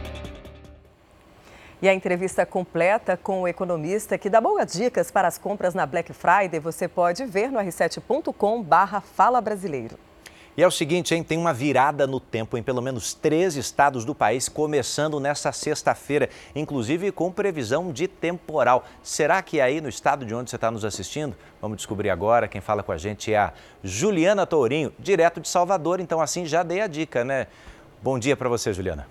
E 1.81 1.89
a 1.89 1.93
entrevista 1.93 2.45
completa 2.45 3.17
com 3.17 3.41
o 3.41 3.47
economista 3.47 4.17
que 4.17 4.29
dá 4.29 4.39
boas 4.39 4.73
dicas 4.73 5.11
para 5.11 5.27
as 5.27 5.37
compras 5.37 5.73
na 5.73 5.85
Black 5.85 6.13
Friday 6.13 6.59
você 6.59 6.87
pode 6.87 7.25
ver 7.25 7.51
no 7.51 7.59
r7.com/fala 7.59 9.41
brasileiro. 9.41 9.97
E 10.57 10.63
é 10.63 10.67
o 10.67 10.71
seguinte, 10.71 11.13
hein? 11.13 11.21
Tem 11.21 11.37
uma 11.37 11.53
virada 11.53 12.07
no 12.07 12.17
tempo 12.17 12.57
em 12.57 12.63
pelo 12.63 12.81
menos 12.81 13.13
três 13.13 13.57
estados 13.57 14.05
do 14.05 14.15
país, 14.15 14.47
começando 14.47 15.19
nesta 15.19 15.51
sexta-feira, 15.51 16.29
inclusive 16.55 17.11
com 17.11 17.29
previsão 17.29 17.91
de 17.91 18.07
temporal. 18.07 18.85
Será 19.03 19.41
que 19.41 19.59
é 19.59 19.63
aí 19.63 19.81
no 19.81 19.89
estado 19.89 20.25
de 20.25 20.33
onde 20.33 20.49
você 20.49 20.55
está 20.55 20.71
nos 20.71 20.85
assistindo? 20.85 21.35
Vamos 21.61 21.75
descobrir 21.75 22.09
agora. 22.09 22.47
Quem 22.47 22.61
fala 22.61 22.83
com 22.83 22.93
a 22.93 22.97
gente 22.97 23.33
é 23.33 23.37
a 23.37 23.53
Juliana 23.83 24.45
Tourinho, 24.45 24.93
direto 24.97 25.41
de 25.41 25.49
Salvador. 25.49 25.99
Então, 25.99 26.21
assim, 26.21 26.45
já 26.45 26.63
dei 26.63 26.79
a 26.79 26.87
dica, 26.87 27.25
né? 27.25 27.47
Bom 28.01 28.17
dia 28.17 28.37
para 28.37 28.47
você, 28.47 28.71
Juliana. 28.71 29.05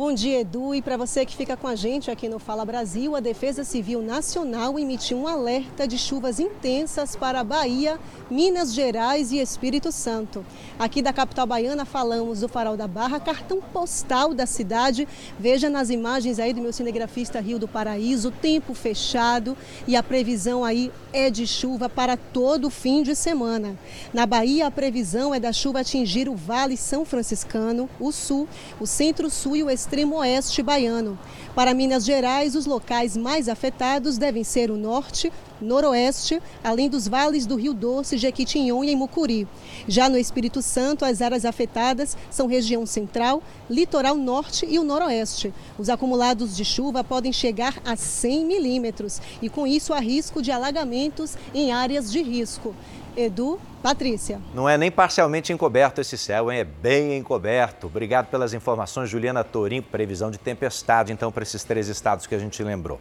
Bom 0.00 0.14
dia, 0.14 0.40
Edu. 0.40 0.74
E 0.74 0.80
para 0.80 0.96
você 0.96 1.26
que 1.26 1.36
fica 1.36 1.58
com 1.58 1.68
a 1.68 1.76
gente 1.76 2.10
aqui 2.10 2.26
no 2.26 2.38
Fala 2.38 2.64
Brasil, 2.64 3.14
a 3.14 3.20
Defesa 3.20 3.64
Civil 3.64 4.00
Nacional 4.00 4.78
emitiu 4.78 5.18
um 5.18 5.28
alerta 5.28 5.86
de 5.86 5.98
chuvas 5.98 6.40
intensas 6.40 7.14
para 7.14 7.44
Bahia, 7.44 8.00
Minas 8.30 8.72
Gerais 8.72 9.30
e 9.30 9.36
Espírito 9.36 9.92
Santo. 9.92 10.42
Aqui 10.78 11.02
da 11.02 11.12
capital 11.12 11.46
baiana 11.46 11.84
falamos 11.84 12.40
do 12.40 12.48
Farol 12.48 12.78
da 12.78 12.88
Barra, 12.88 13.20
cartão 13.20 13.60
postal 13.60 14.32
da 14.32 14.46
cidade. 14.46 15.06
Veja 15.38 15.68
nas 15.68 15.90
imagens 15.90 16.38
aí 16.38 16.54
do 16.54 16.62
meu 16.62 16.72
cinegrafista 16.72 17.38
Rio 17.38 17.58
do 17.58 17.68
Paraíso, 17.68 18.30
tempo 18.30 18.72
fechado 18.72 19.54
e 19.86 19.96
a 19.96 20.02
previsão 20.02 20.64
aí 20.64 20.90
é 21.12 21.28
de 21.28 21.46
chuva 21.46 21.90
para 21.90 22.16
todo 22.16 22.68
o 22.68 22.70
fim 22.70 23.02
de 23.02 23.14
semana. 23.14 23.78
Na 24.14 24.24
Bahia, 24.24 24.66
a 24.66 24.70
previsão 24.70 25.34
é 25.34 25.38
da 25.38 25.52
chuva 25.52 25.80
atingir 25.80 26.26
o 26.26 26.34
Vale 26.34 26.78
São 26.78 27.04
Franciscano, 27.04 27.86
o 28.00 28.10
Sul, 28.10 28.48
o 28.80 28.86
Centro-Sul 28.86 29.56
e 29.56 29.62
o 29.62 29.68
extremo 29.90 30.18
oeste 30.18 30.62
baiano. 30.62 31.18
Para 31.52 31.74
Minas 31.74 32.04
Gerais, 32.04 32.54
os 32.54 32.64
locais 32.64 33.16
mais 33.16 33.48
afetados 33.48 34.16
devem 34.18 34.44
ser 34.44 34.70
o 34.70 34.76
norte, 34.76 35.32
noroeste, 35.60 36.40
além 36.62 36.88
dos 36.88 37.08
vales 37.08 37.44
do 37.44 37.56
Rio 37.56 37.74
Doce, 37.74 38.16
Jequitinhonha 38.16 38.92
e 38.92 38.94
Mucuri. 38.94 39.48
Já 39.88 40.08
no 40.08 40.16
Espírito 40.16 40.62
Santo, 40.62 41.04
as 41.04 41.20
áreas 41.20 41.44
afetadas 41.44 42.16
são 42.30 42.46
região 42.46 42.86
central, 42.86 43.42
litoral 43.68 44.16
norte 44.16 44.64
e 44.64 44.78
o 44.78 44.84
noroeste. 44.84 45.52
Os 45.76 45.88
acumulados 45.88 46.56
de 46.56 46.64
chuva 46.64 47.02
podem 47.02 47.32
chegar 47.32 47.82
a 47.84 47.96
100 47.96 48.46
milímetros 48.46 49.20
e, 49.42 49.48
com 49.48 49.66
isso, 49.66 49.92
há 49.92 49.98
risco 49.98 50.40
de 50.40 50.52
alagamentos 50.52 51.36
em 51.52 51.72
áreas 51.72 52.12
de 52.12 52.22
risco. 52.22 52.76
Edu, 53.16 53.58
Patrícia. 53.82 54.40
Não 54.54 54.68
é 54.68 54.76
nem 54.78 54.90
parcialmente 54.90 55.52
encoberto 55.52 56.00
esse 56.00 56.16
céu, 56.16 56.50
hein? 56.50 56.60
é 56.60 56.64
bem 56.64 57.16
encoberto. 57.16 57.86
Obrigado 57.86 58.26
pelas 58.26 58.54
informações, 58.54 59.08
Juliana 59.08 59.42
Torim. 59.42 59.82
Previsão 59.82 60.30
de 60.30 60.38
tempestade, 60.38 61.12
então, 61.12 61.32
para 61.32 61.42
esses 61.42 61.64
três 61.64 61.88
estados 61.88 62.26
que 62.26 62.34
a 62.34 62.38
gente 62.38 62.62
lembrou. 62.62 63.00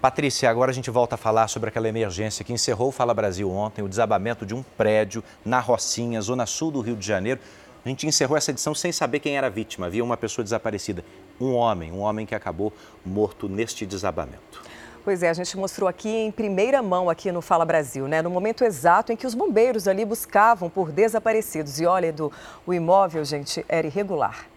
Patrícia, 0.00 0.48
agora 0.48 0.70
a 0.70 0.74
gente 0.74 0.90
volta 0.90 1.14
a 1.14 1.18
falar 1.18 1.46
sobre 1.48 1.68
aquela 1.68 1.88
emergência 1.88 2.44
que 2.44 2.52
encerrou 2.52 2.88
o 2.88 2.92
Fala 2.92 3.12
Brasil 3.12 3.50
ontem, 3.50 3.82
o 3.82 3.88
desabamento 3.88 4.46
de 4.46 4.54
um 4.54 4.62
prédio 4.62 5.22
na 5.44 5.60
Rocinha, 5.60 6.20
zona 6.22 6.46
sul 6.46 6.70
do 6.70 6.80
Rio 6.80 6.96
de 6.96 7.06
Janeiro. 7.06 7.38
A 7.84 7.88
gente 7.88 8.06
encerrou 8.06 8.36
essa 8.36 8.50
edição 8.50 8.74
sem 8.74 8.92
saber 8.92 9.20
quem 9.20 9.36
era 9.36 9.46
a 9.46 9.50
vítima. 9.50 9.86
Havia 9.86 10.02
uma 10.02 10.16
pessoa 10.16 10.42
desaparecida, 10.42 11.04
um 11.40 11.54
homem, 11.54 11.92
um 11.92 12.00
homem 12.00 12.24
que 12.24 12.34
acabou 12.34 12.72
morto 13.04 13.48
neste 13.48 13.84
desabamento. 13.84 14.69
Pois 15.02 15.22
é, 15.22 15.30
a 15.30 15.32
gente 15.32 15.56
mostrou 15.56 15.88
aqui 15.88 16.10
em 16.10 16.30
primeira 16.30 16.82
mão 16.82 17.08
aqui 17.08 17.32
no 17.32 17.40
Fala 17.40 17.64
Brasil, 17.64 18.06
né? 18.06 18.20
No 18.20 18.28
momento 18.28 18.64
exato 18.64 19.12
em 19.12 19.16
que 19.16 19.26
os 19.26 19.34
bombeiros 19.34 19.88
ali 19.88 20.04
buscavam 20.04 20.68
por 20.68 20.92
desaparecidos. 20.92 21.80
E 21.80 21.86
olha, 21.86 22.08
Edu, 22.08 22.30
o 22.66 22.74
imóvel, 22.74 23.24
gente, 23.24 23.64
era 23.66 23.86
irregular. 23.86 24.49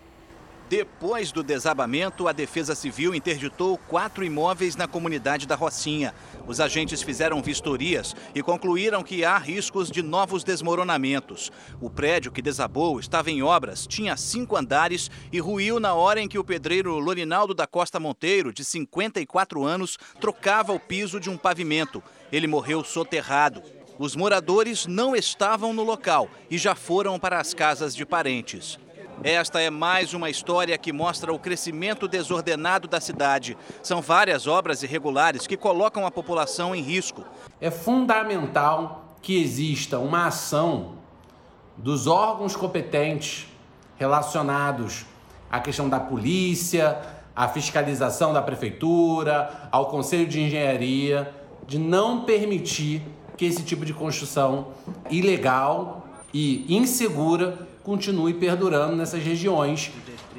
Depois 0.70 1.32
do 1.32 1.44
desabamento, 1.44 2.28
a 2.28 2.32
Defesa 2.32 2.74
Civil 2.74 3.14
interditou 3.14 3.78
quatro 3.78 4.24
imóveis 4.24 4.76
na 4.76 4.88
comunidade 4.88 5.46
da 5.46 5.56
Rocinha. 5.56 6.16
Os 6.48 6.60
agentes 6.60 7.02
fizeram 7.02 7.42
vistorias 7.42 8.16
e 8.34 8.42
concluíram 8.42 9.04
que 9.04 9.26
há 9.26 9.38
riscos 9.38 9.92
de 9.92 10.02
novos 10.02 10.44
desmoronamentos. 10.44 11.52
O 11.82 11.90
prédio 11.90 12.32
que 12.32 12.42
desabou 12.42 13.00
estava 13.00 13.30
em 13.30 13.44
obras, 13.44 13.86
tinha 13.86 14.16
cinco 14.16 14.56
andares 14.56 15.12
e 15.32 15.40
ruiu 15.40 15.80
na 15.80 15.94
hora 15.94 16.22
em 16.22 16.28
que 16.28 16.40
o 16.40 16.44
pedreiro 16.44 16.98
Lorinaldo 16.98 17.54
da 17.54 17.68
Costa 17.68 18.00
Monteiro, 18.00 18.54
de 18.54 18.64
54 18.64 19.64
anos, 19.64 19.98
trocava 20.20 20.74
o 20.74 20.80
piso 20.80 21.20
de 21.20 21.30
um 21.30 21.38
pavimento. 21.38 22.02
Ele 22.32 22.48
morreu 22.48 22.84
soterrado. 22.84 23.62
Os 24.00 24.16
moradores 24.16 24.88
não 24.88 25.16
estavam 25.16 25.72
no 25.72 25.84
local 25.84 26.30
e 26.50 26.58
já 26.58 26.74
foram 26.74 27.20
para 27.20 27.40
as 27.40 27.54
casas 27.54 27.96
de 27.96 28.06
parentes. 28.06 28.80
Esta 29.24 29.62
é 29.62 29.70
mais 29.70 30.14
uma 30.14 30.30
história 30.30 30.78
que 30.78 30.92
mostra 30.92 31.32
o 31.32 31.40
crescimento 31.40 32.10
desordenado 32.10 32.90
da 32.90 33.00
cidade. 33.00 33.58
São 33.82 34.02
várias 34.02 34.48
obras 34.48 34.84
irregulares 34.84 35.48
que 35.48 35.56
colocam 35.56 36.06
a 36.06 36.12
população 36.12 36.76
em 36.76 36.82
risco. 36.82 37.24
É 37.62 37.72
fundamental 37.72 39.16
que 39.22 39.42
exista 39.42 39.98
uma 39.98 40.28
ação 40.28 40.96
dos 41.78 42.06
órgãos 42.06 42.54
competentes 42.58 43.48
relacionados 43.96 45.06
à 45.50 45.62
questão 45.62 45.88
da 45.88 46.02
polícia, 46.02 47.00
à 47.34 47.48
fiscalização 47.48 48.34
da 48.34 48.42
prefeitura, 48.42 49.70
ao 49.72 49.86
conselho 49.86 50.28
de 50.28 50.42
engenharia, 50.42 51.34
de 51.66 51.80
não 51.80 52.26
permitir 52.26 53.02
que 53.38 53.46
esse 53.46 53.64
tipo 53.64 53.86
de 53.86 53.94
construção 53.94 54.74
ilegal 55.10 56.06
e 56.34 56.66
insegura 56.68 57.72
continue 57.84 58.34
perdurando 58.34 58.96
nessas 58.96 59.22
regiões 59.22 59.92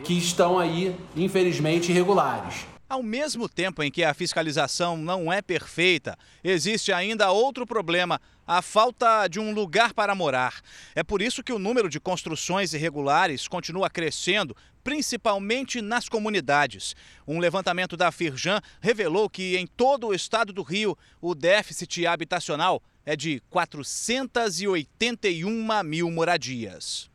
que 0.03 0.15
estão 0.15 0.59
aí, 0.59 0.97
infelizmente, 1.17 1.93
irregulares. 1.93 2.67
Ao 2.89 3.03
mesmo 3.03 3.47
tempo 3.49 3.83
em 3.83 3.91
que 3.91 4.05
a 4.05 4.15
fiscalização 4.15 4.97
não 4.97 5.31
é 5.33 5.43
perfeita, 5.43 6.17
existe 6.43 6.93
ainda 6.93 7.31
outro 7.31 7.67
problema: 7.67 8.19
a 8.47 8.63
falta 8.63 9.27
de 9.27 9.41
um 9.41 9.53
lugar 9.53 9.93
para 9.95 10.15
morar. 10.15 10.61
É 10.95 11.03
por 11.03 11.21
isso 11.23 11.43
que 11.43 11.53
o 11.53 11.59
número 11.59 11.89
de 11.89 11.99
construções 11.99 12.73
irregulares 12.73 13.49
continua 13.49 13.91
crescendo, 13.91 14.57
principalmente 14.83 15.81
nas 15.81 16.09
comunidades. 16.09 16.95
Um 17.27 17.41
levantamento 17.41 17.97
da 17.97 18.13
Firjan 18.13 18.61
revelou 18.81 19.31
que 19.31 19.57
em 19.57 19.67
todo 19.67 20.09
o 20.09 20.15
estado 20.15 20.53
do 20.53 20.63
Rio, 20.63 20.97
o 21.21 21.35
déficit 21.35 22.07
habitacional 22.07 22.81
é 23.05 23.17
de 23.17 23.43
481 23.51 25.83
mil 25.83 26.09
moradias. 26.11 27.13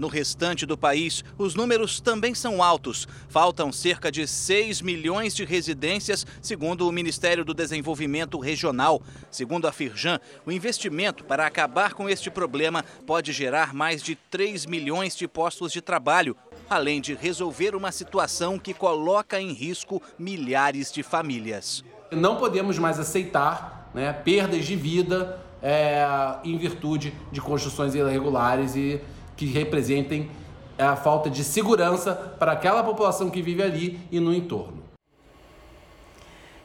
No 0.00 0.08
restante 0.08 0.64
do 0.64 0.78
país, 0.78 1.22
os 1.36 1.54
números 1.54 2.00
também 2.00 2.34
são 2.34 2.62
altos. 2.62 3.06
Faltam 3.28 3.70
cerca 3.70 4.10
de 4.10 4.26
6 4.26 4.80
milhões 4.80 5.34
de 5.34 5.44
residências, 5.44 6.26
segundo 6.40 6.88
o 6.88 6.92
Ministério 6.92 7.44
do 7.44 7.52
Desenvolvimento 7.52 8.38
Regional. 8.38 9.02
Segundo 9.30 9.68
a 9.68 9.72
Firjan, 9.72 10.18
o 10.46 10.50
investimento 10.50 11.22
para 11.22 11.44
acabar 11.44 11.92
com 11.92 12.08
este 12.08 12.30
problema 12.30 12.82
pode 13.06 13.30
gerar 13.30 13.74
mais 13.74 14.02
de 14.02 14.14
3 14.14 14.64
milhões 14.64 15.14
de 15.14 15.28
postos 15.28 15.70
de 15.70 15.82
trabalho. 15.82 16.34
além 16.70 17.00
de 17.00 17.14
resolver 17.14 17.74
uma 17.74 17.90
situação 17.90 18.56
que 18.56 18.72
coloca 18.72 19.40
em 19.40 19.52
risco 19.52 20.00
milhares 20.16 20.92
de 20.92 21.02
famílias. 21.02 21.84
Não 22.12 22.36
podemos 22.36 22.78
mais 22.78 23.00
aceitar 23.00 23.90
né, 23.92 24.12
perdas 24.12 24.64
de 24.64 24.76
vida 24.76 25.40
é, 25.60 26.06
em 26.44 26.56
virtude 26.56 27.12
de 27.32 27.40
construções 27.40 27.94
irregulares 27.96 28.76
e 28.76 29.00
que 29.40 29.46
representem 29.46 30.30
a 30.78 30.94
falta 30.96 31.30
de 31.30 31.42
segurança 31.42 32.14
para 32.38 32.52
aquela 32.52 32.84
população 32.84 33.30
que 33.30 33.40
vive 33.40 33.62
ali 33.62 33.98
e 34.12 34.20
no 34.20 34.34
entorno. 34.34 34.82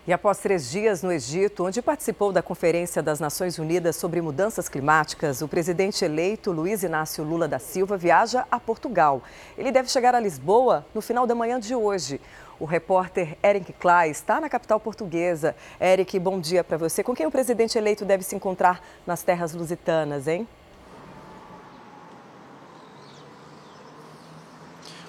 E 0.05 0.11
após 0.11 0.39
três 0.39 0.69
dias 0.69 1.01
no 1.01 1.09
Egito, 1.09 1.65
onde 1.65 1.81
participou 1.81 2.33
da 2.33 2.41
Conferência 2.41 3.01
das 3.01 3.17
Nações 3.17 3.57
Unidas 3.57 3.95
sobre 3.95 4.21
Mudanças 4.21 4.67
Climáticas, 4.67 5.41
o 5.41 5.47
presidente 5.47 6.03
eleito 6.03 6.51
Luiz 6.51 6.83
Inácio 6.83 7.23
Lula 7.23 7.47
da 7.47 7.59
Silva 7.59 7.95
viaja 7.95 8.45
a 8.51 8.59
Portugal. 8.59 9.23
Ele 9.57 9.71
deve 9.71 9.89
chegar 9.89 10.13
a 10.13 10.19
Lisboa 10.19 10.85
no 10.93 11.01
final 11.01 11.25
da 11.25 11.33
manhã 11.33 11.57
de 11.57 11.73
hoje. 11.73 12.19
O 12.59 12.65
repórter 12.65 13.37
Eric 13.41 13.71
Clay 13.71 14.11
está 14.11 14.41
na 14.41 14.49
capital 14.49 14.81
portuguesa. 14.81 15.55
Eric, 15.79 16.19
bom 16.19 16.41
dia 16.41 16.61
para 16.61 16.75
você. 16.75 17.01
Com 17.01 17.15
quem 17.15 17.25
o 17.25 17.31
presidente 17.31 17.77
eleito 17.77 18.03
deve 18.03 18.23
se 18.23 18.35
encontrar 18.35 18.81
nas 19.07 19.23
terras 19.23 19.53
lusitanas, 19.53 20.27
hein? 20.27 20.45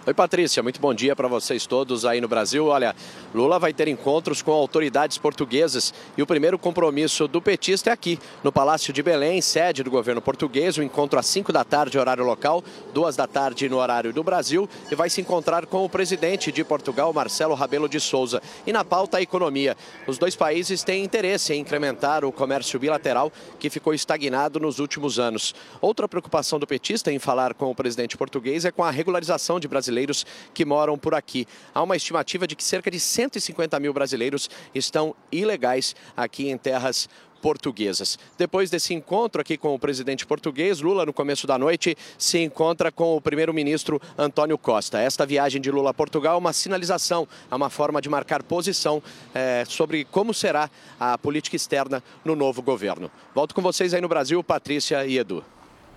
Oi, 0.07 0.15
Patrícia, 0.15 0.63
muito 0.63 0.81
bom 0.81 0.95
dia 0.95 1.17
para 1.17 1.27
vocês 1.27 1.67
todos 1.67 2.05
aí 2.05 2.21
no 2.21 2.29
Brasil. 2.29 2.67
Olha, 2.67 2.95
Lula 3.35 3.59
vai 3.59 3.73
ter 3.73 3.89
encontros 3.89 4.41
com 4.41 4.53
autoridades 4.53 5.19
portuguesas 5.19 5.93
e 6.17 6.23
o 6.23 6.27
primeiro 6.29 6.57
compromisso 6.57 7.27
do 7.27 7.43
petista 7.43 7.91
é 7.91 7.93
aqui, 7.93 8.17
no 8.45 8.53
Palácio 8.53 8.93
de 8.93 9.03
Belém, 9.03 9.41
sede 9.43 9.83
do 9.83 9.91
governo 9.91 10.23
português. 10.23 10.79
O 10.79 10.83
encontro 10.85 11.19
às 11.19 11.27
5 11.27 11.53
da 11.53 11.65
tarde, 11.65 11.99
horário 11.99 12.25
local, 12.25 12.63
2 12.95 13.17
da 13.17 13.27
tarde 13.27 13.69
no 13.69 13.79
horário 13.79 14.13
do 14.13 14.23
Brasil, 14.23 14.69
e 14.89 14.95
vai 14.95 15.11
se 15.11 15.21
encontrar 15.21 15.67
com 15.67 15.85
o 15.85 15.89
presidente 15.89 16.53
de 16.53 16.63
Portugal, 16.63 17.13
Marcelo 17.13 17.57
Rabelo 17.57 17.89
de 17.89 17.99
Souza. 17.99 18.41
E 18.65 18.73
na 18.73 18.85
pauta, 18.85 19.17
a 19.17 19.23
economia. 19.23 19.77
Os 20.07 20.19
dois 20.19 20.37
países 20.37 20.85
têm 20.85 21.03
interesse 21.03 21.53
em 21.53 21.63
incrementar 21.63 22.25
o 22.25 22.31
comércio 22.31 22.79
bilateral, 22.79 23.33
que 23.59 23.69
ficou 23.69 23.93
estagnado 23.93 24.61
nos 24.61 24.79
últimos 24.79 25.19
anos. 25.19 25.53
Outra 25.81 26.07
preocupação 26.07 26.61
do 26.61 26.67
petista 26.67 27.11
em 27.11 27.19
falar 27.19 27.55
com 27.55 27.73
o 27.73 27.75
presidente 27.75 28.17
português 28.17 28.65
é 28.65 28.71
com 28.71 28.85
a 28.85 28.91
regularização 28.93 29.59
de 29.59 29.67
brasileiros 29.67 29.96
brasileiros 29.97 30.27
que 30.53 30.65
moram 30.65 30.99
por 30.99 31.15
aqui. 31.15 31.47
Há 31.75 31.83
uma 31.83 31.97
estimativa 31.97 32.47
de 32.47 32.55
que 32.55 32.63
cerca 32.63 32.91
de 32.91 33.01
150 33.01 33.79
mil 33.81 33.93
brasileiros 33.93 34.51
estão 34.75 35.15
ilegais 35.33 35.97
aqui 36.17 36.49
em 36.51 36.59
terras 36.59 37.09
portuguesas. 37.41 38.19
Depois 38.37 38.71
desse 38.71 38.93
encontro 38.93 39.41
aqui 39.41 39.57
com 39.57 39.75
o 39.75 39.79
presidente 39.79 40.27
português, 40.27 40.81
Lula, 40.81 41.07
no 41.07 41.13
começo 41.13 41.47
da 41.47 41.59
noite, 41.59 41.97
se 42.19 42.39
encontra 42.39 42.91
com 42.91 43.17
o 43.17 43.21
primeiro-ministro 43.21 44.01
Antônio 44.19 44.59
Costa. 44.59 44.99
Esta 44.99 45.25
viagem 45.25 45.61
de 45.61 45.71
Lula 45.71 45.91
a 45.91 45.95
Portugal 45.95 46.35
é 46.35 46.39
uma 46.39 46.53
sinalização, 46.53 47.29
é 47.51 47.55
uma 47.55 47.71
forma 47.71 48.01
de 48.01 48.09
marcar 48.09 48.43
posição 48.43 49.03
é, 49.35 49.65
sobre 49.67 50.05
como 50.05 50.35
será 50.35 50.69
a 50.99 51.17
política 51.17 51.57
externa 51.57 52.03
no 52.25 52.35
novo 52.35 52.63
governo. 52.63 53.11
Volto 53.35 53.55
com 53.55 53.63
vocês 53.63 53.95
aí 53.95 54.01
no 54.01 54.09
Brasil, 54.09 54.43
Patrícia 54.43 55.07
e 55.07 55.19
Edu. 55.19 55.45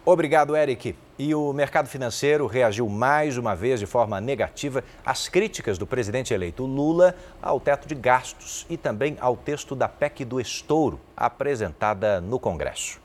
Obrigado, 0.06 0.56
Eric. 0.56 1.09
E 1.22 1.36
o 1.36 1.52
mercado 1.52 1.90
financeiro 1.90 2.48
reagiu 2.48 2.88
mais 2.88 3.38
uma 3.38 3.54
vez 3.54 3.82
de 3.82 3.86
forma 3.86 4.22
negativa 4.22 4.86
às 5.06 5.28
críticas 5.28 5.78
do 5.78 5.86
presidente 5.86 6.34
eleito 6.34 6.66
Lula 6.66 7.14
ao 7.42 7.60
teto 7.60 7.90
de 7.90 7.94
gastos 7.94 8.66
e 8.70 8.78
também 8.78 9.18
ao 9.20 9.36
texto 9.36 9.76
da 9.76 9.90
PEC 9.90 10.24
do 10.24 10.40
estouro 10.40 10.98
apresentada 11.18 12.22
no 12.22 12.40
Congresso. 12.40 13.02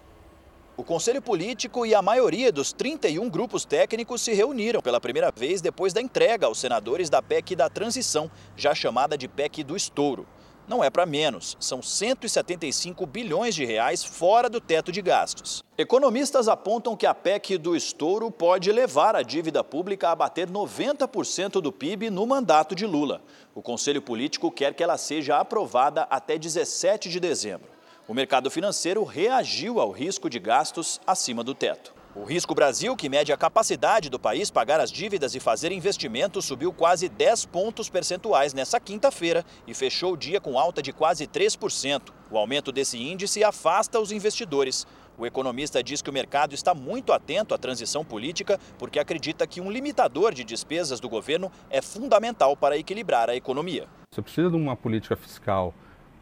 O 0.76 0.84
Conselho 0.84 1.20
Político 1.20 1.84
e 1.84 1.92
a 1.92 2.00
maioria 2.00 2.52
dos 2.52 2.72
31 2.72 3.28
grupos 3.28 3.64
técnicos 3.64 4.20
se 4.20 4.32
reuniram 4.32 4.80
pela 4.80 5.00
primeira 5.00 5.32
vez 5.34 5.60
depois 5.60 5.92
da 5.92 6.00
entrega 6.00 6.46
aos 6.46 6.60
senadores 6.60 7.10
da 7.10 7.20
PEC 7.20 7.56
da 7.56 7.68
transição, 7.68 8.30
já 8.56 8.76
chamada 8.76 9.18
de 9.18 9.26
PEC 9.26 9.64
do 9.64 9.76
estouro. 9.76 10.24
Não 10.66 10.82
é 10.82 10.88
para 10.88 11.04
menos, 11.04 11.58
são 11.60 11.82
175 11.82 13.04
bilhões 13.04 13.54
de 13.54 13.66
reais 13.66 14.02
fora 14.02 14.48
do 14.48 14.60
teto 14.60 14.90
de 14.90 15.02
gastos. 15.02 15.62
Economistas 15.76 16.48
apontam 16.48 16.96
que 16.96 17.04
a 17.04 17.12
PEC 17.12 17.58
do 17.58 17.76
estouro 17.76 18.30
pode 18.30 18.72
levar 18.72 19.14
a 19.14 19.20
dívida 19.20 19.62
pública 19.62 20.08
a 20.08 20.16
bater 20.16 20.48
90% 20.48 21.60
do 21.60 21.70
PIB 21.70 22.08
no 22.08 22.26
mandato 22.26 22.74
de 22.74 22.86
Lula. 22.86 23.20
O 23.54 23.60
Conselho 23.60 24.00
Político 24.00 24.50
quer 24.50 24.72
que 24.72 24.82
ela 24.82 24.96
seja 24.96 25.38
aprovada 25.38 26.06
até 26.08 26.38
17 26.38 27.10
de 27.10 27.20
dezembro. 27.20 27.68
O 28.08 28.14
mercado 28.14 28.50
financeiro 28.50 29.04
reagiu 29.04 29.78
ao 29.78 29.90
risco 29.90 30.30
de 30.30 30.38
gastos 30.38 30.98
acima 31.06 31.44
do 31.44 31.54
teto. 31.54 32.03
O 32.16 32.22
Risco 32.22 32.54
Brasil, 32.54 32.94
que 32.94 33.08
mede 33.08 33.32
a 33.32 33.36
capacidade 33.36 34.08
do 34.08 34.20
país 34.20 34.48
pagar 34.48 34.78
as 34.78 34.92
dívidas 34.92 35.34
e 35.34 35.40
fazer 35.40 35.72
investimentos, 35.72 36.44
subiu 36.44 36.72
quase 36.72 37.08
10 37.08 37.46
pontos 37.46 37.88
percentuais 37.88 38.54
nessa 38.54 38.78
quinta-feira 38.78 39.44
e 39.66 39.74
fechou 39.74 40.12
o 40.12 40.16
dia 40.16 40.40
com 40.40 40.56
alta 40.56 40.80
de 40.80 40.92
quase 40.92 41.26
3%. 41.26 42.12
O 42.30 42.38
aumento 42.38 42.70
desse 42.70 43.02
índice 43.02 43.42
afasta 43.42 43.98
os 43.98 44.12
investidores. 44.12 44.86
O 45.18 45.26
economista 45.26 45.82
diz 45.82 46.00
que 46.00 46.08
o 46.08 46.12
mercado 46.12 46.54
está 46.54 46.72
muito 46.72 47.12
atento 47.12 47.52
à 47.52 47.58
transição 47.58 48.04
política 48.04 48.60
porque 48.78 49.00
acredita 49.00 49.44
que 49.44 49.60
um 49.60 49.68
limitador 49.68 50.32
de 50.32 50.44
despesas 50.44 51.00
do 51.00 51.08
governo 51.08 51.50
é 51.68 51.82
fundamental 51.82 52.56
para 52.56 52.78
equilibrar 52.78 53.28
a 53.28 53.34
economia. 53.34 53.88
Você 54.12 54.22
precisa 54.22 54.50
de 54.50 54.56
uma 54.56 54.76
política 54.76 55.16
fiscal 55.16 55.74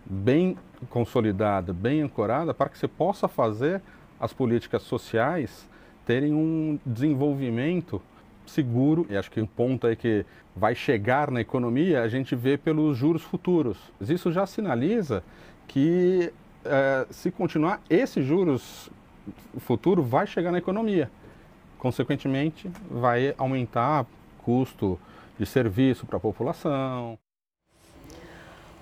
bem 0.06 0.56
consolidada, 0.88 1.70
bem 1.70 2.00
ancorada, 2.00 2.54
para 2.54 2.70
que 2.70 2.78
você 2.78 2.88
possa 2.88 3.28
fazer 3.28 3.82
as 4.18 4.32
políticas 4.32 4.84
sociais 4.84 5.70
terem 6.06 6.32
um 6.34 6.78
desenvolvimento 6.84 8.00
seguro. 8.46 9.06
E 9.08 9.16
acho 9.16 9.30
que 9.30 9.40
um 9.40 9.46
ponto 9.46 9.86
aí 9.86 9.96
que 9.96 10.24
vai 10.54 10.74
chegar 10.74 11.30
na 11.30 11.40
economia 11.40 12.02
a 12.02 12.08
gente 12.08 12.34
vê 12.34 12.56
pelos 12.56 12.96
juros 12.96 13.22
futuros. 13.22 13.78
Isso 14.00 14.30
já 14.30 14.46
sinaliza 14.46 15.22
que 15.66 16.32
é, 16.64 17.06
se 17.10 17.30
continuar, 17.30 17.80
esse 17.88 18.22
juros 18.22 18.90
futuro 19.58 20.02
vai 20.02 20.26
chegar 20.26 20.52
na 20.52 20.58
economia. 20.58 21.10
Consequentemente, 21.78 22.70
vai 22.90 23.34
aumentar 23.36 24.06
custo 24.38 24.98
de 25.38 25.46
serviço 25.46 26.06
para 26.06 26.16
a 26.16 26.20
população. 26.20 27.18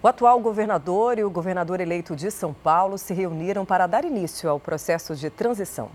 O 0.02 0.08
atual 0.08 0.40
governador 0.40 1.18
e 1.18 1.24
o 1.24 1.30
governador 1.30 1.80
eleito 1.80 2.16
de 2.16 2.30
São 2.30 2.54
Paulo 2.54 2.96
se 2.96 3.12
reuniram 3.12 3.66
para 3.66 3.86
dar 3.86 4.04
início 4.04 4.48
ao 4.48 4.58
processo 4.58 5.14
de 5.14 5.28
transição. 5.28 5.90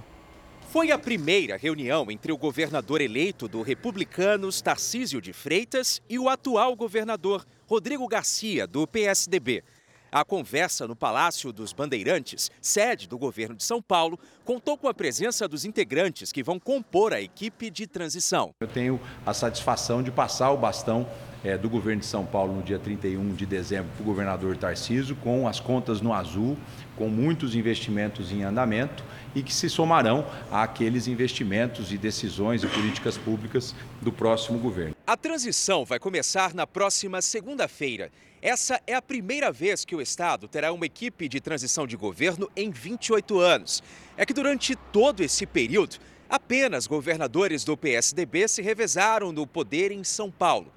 Foi 0.76 0.92
a 0.92 1.00
primeira 1.00 1.56
reunião 1.56 2.12
entre 2.12 2.34
o 2.34 2.38
governador 2.38 3.00
eleito 3.00 3.48
do 3.48 3.62
Republicanos, 3.62 4.62
Tarcísio 4.62 5.22
de 5.22 5.32
Freitas, 5.32 6.02
e 6.10 6.20
o 6.20 6.28
atual 6.28 6.76
governador, 6.76 7.46
Rodrigo 7.66 8.06
Garcia, 8.10 8.68
do 8.68 8.86
PSDB. 8.86 9.64
A 10.12 10.26
conversa 10.26 10.86
no 10.86 10.94
Palácio 10.94 11.54
dos 11.54 11.72
Bandeirantes, 11.72 12.52
sede 12.60 13.08
do 13.08 13.18
governo 13.18 13.56
de 13.56 13.64
São 13.64 13.82
Paulo, 13.82 14.20
contou 14.44 14.78
com 14.78 14.90
a 14.90 14.94
presença 14.94 15.48
dos 15.48 15.64
integrantes 15.64 16.34
que 16.34 16.44
vão 16.44 16.60
compor 16.60 17.14
a 17.14 17.22
equipe 17.22 17.70
de 17.70 17.88
transição. 17.88 18.54
Eu 18.60 18.68
tenho 18.68 19.00
a 19.26 19.34
satisfação 19.34 20.04
de 20.04 20.12
passar 20.12 20.52
o 20.52 20.58
bastão 20.58 21.08
é, 21.42 21.58
do 21.58 21.70
governo 21.70 22.02
de 22.02 22.08
São 22.08 22.26
Paulo 22.26 22.54
no 22.54 22.64
dia 22.64 22.80
31 22.80 23.34
de 23.34 23.46
dezembro 23.46 23.92
para 23.94 24.02
o 24.02 24.06
governador 24.06 24.58
Tarcísio, 24.58 25.16
com 25.18 25.48
as 25.48 25.60
contas 25.60 26.02
no 26.02 26.12
azul, 26.12 26.58
com 26.98 27.08
muitos 27.08 27.56
investimentos 27.56 28.32
em 28.32 28.44
andamento 28.44 29.06
e 29.36 29.44
que 29.44 29.54
se 29.54 29.70
somarão 29.70 30.26
àqueles 30.50 31.08
investimentos 31.08 31.92
e 31.92 31.98
decisões 31.98 32.64
e 32.64 32.68
políticas 32.68 33.18
públicas 33.18 33.76
do 34.02 34.12
próximo 34.12 34.58
governo. 34.58 34.96
A 35.06 35.18
transição 35.18 35.84
vai 35.84 36.00
começar 36.00 36.54
na 36.54 36.66
próxima 36.66 37.22
segunda-feira. 37.22 38.12
Essa 38.42 38.82
é 38.88 38.96
a 38.96 39.02
primeira 39.02 39.52
vez 39.52 39.84
que 39.84 39.96
o 39.96 40.02
Estado 40.02 40.48
terá 40.48 40.72
uma 40.72 40.86
equipe 40.86 41.28
de 41.28 41.42
transição 41.42 41.86
de 41.86 41.98
governo 41.98 42.50
em 42.56 42.72
28 42.72 43.40
anos. 43.40 43.84
É 44.16 44.26
que 44.26 44.34
durante 44.34 44.76
todo 44.76 45.22
esse 45.22 45.46
período, 45.46 45.98
apenas 46.30 46.88
governadores 46.88 47.64
do 47.64 47.76
PSDB 47.76 48.48
se 48.48 48.62
revezaram 48.62 49.32
no 49.32 49.46
poder 49.46 49.92
em 49.92 50.04
São 50.04 50.32
Paulo. 50.32 50.72